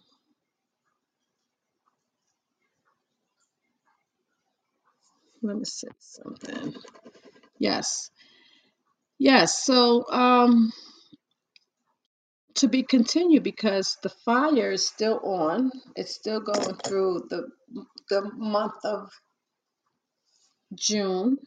[5.43, 6.75] let me say something.
[7.59, 8.11] Yes.
[9.19, 9.65] Yes.
[9.65, 10.73] So, um,
[12.57, 15.71] to be continued because the fire is still on.
[15.97, 17.49] It's still going through the
[18.11, 19.11] the month of
[20.75, 21.39] June,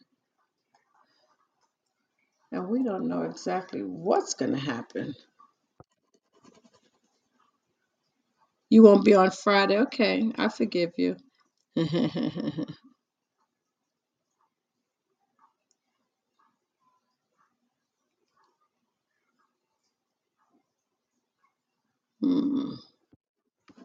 [2.52, 5.16] and we don't know exactly what's going to happen.
[8.70, 9.80] You won't be on Friday.
[9.80, 11.18] Okay, I forgive you.
[22.22, 22.72] Hmm.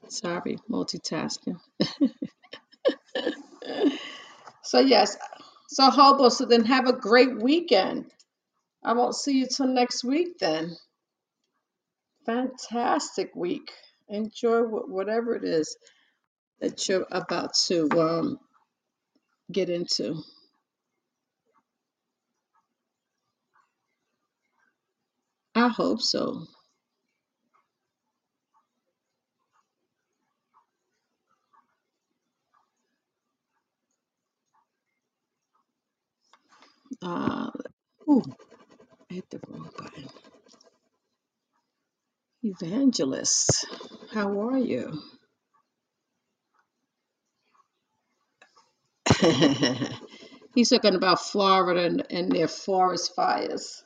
[0.08, 1.58] Sorry, multitasking.
[4.62, 5.16] So yes,
[5.68, 8.12] so Hobo, so then have a great weekend.
[8.84, 10.76] I won't see you till next week then.
[12.26, 13.70] Fantastic week.
[14.08, 15.76] Enjoy wh- whatever it is
[16.60, 18.38] that you're about to um,
[19.52, 20.22] get into.
[25.54, 26.44] I hope so.
[37.02, 37.50] Uh,
[38.10, 38.22] ooh,
[39.14, 40.08] Hit the wrong button.
[42.42, 43.66] Evangelist,
[44.12, 45.00] how are you?
[50.54, 53.84] He's talking about Florida and, and their forest fires.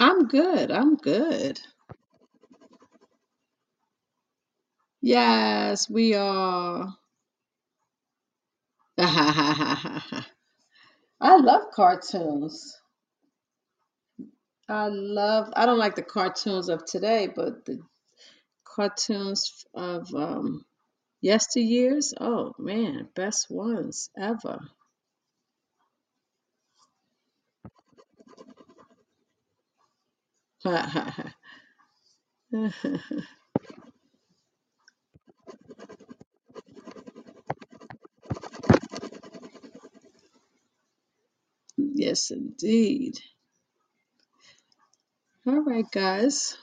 [0.00, 0.72] I'm good.
[0.72, 1.60] I'm good.
[5.02, 6.94] Yes, we are.
[8.98, 10.12] I
[11.22, 12.78] love cartoons.
[14.68, 17.80] I love, I don't like the cartoons of today, but the
[18.64, 20.64] cartoons of um,
[21.24, 24.60] yesteryears, oh man, best ones ever.
[41.76, 43.18] Yes, indeed.
[45.46, 46.58] All right, guys.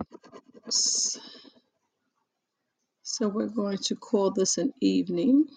[3.03, 5.47] So we're going to call this an evening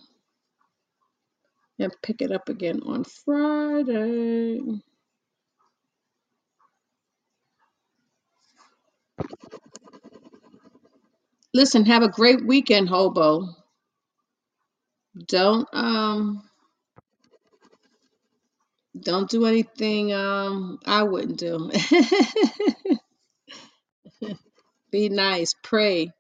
[1.79, 4.61] and pick it up again on Friday.
[11.55, 13.49] Listen, have a great weekend, hobo.
[15.29, 16.43] Don't um
[19.01, 21.71] don't do anything um I wouldn't do.
[24.93, 26.11] Be nice, pray.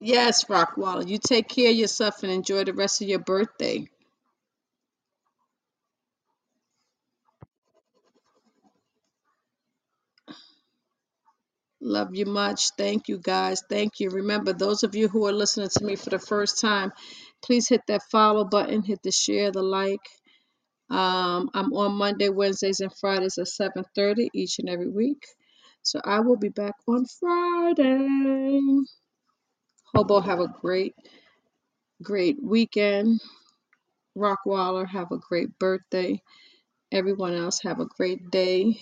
[0.00, 1.08] Yes, Rockwaller.
[1.08, 3.88] You take care of yourself and enjoy the rest of your birthday.
[11.86, 12.70] Love you much.
[12.78, 13.62] Thank you, guys.
[13.70, 14.10] Thank you.
[14.10, 16.92] Remember, those of you who are listening to me for the first time,
[17.44, 20.00] please hit that follow button, hit the share, the like.
[20.90, 25.22] Um, I'm on Monday, Wednesdays, and Fridays at 7:30 each and every week.
[25.82, 28.60] So I will be back on Friday.
[29.94, 30.94] Hobo, have a great,
[32.02, 33.20] great weekend.
[34.16, 36.22] Rockwaller, have a great birthday.
[36.92, 38.80] Everyone else, have a great day.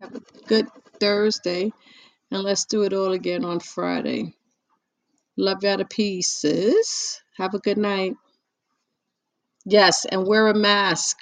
[0.00, 0.66] Have a good
[1.00, 1.72] Thursday.
[2.30, 4.34] And let's do it all again on Friday.
[5.36, 7.20] Love you to pieces.
[7.38, 8.14] Have a good night.
[9.66, 11.18] Yes, and wear a mask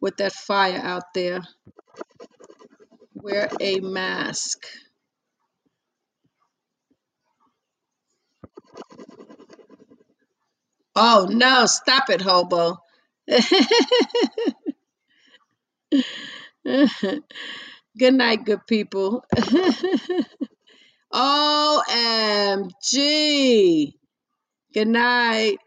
[0.00, 1.42] with that fire out there.
[3.14, 4.66] Wear a mask.
[10.96, 12.78] Oh no, stop it, hobo.
[17.98, 19.24] good night, good people.
[21.12, 22.64] OMG.
[24.74, 25.58] Good night.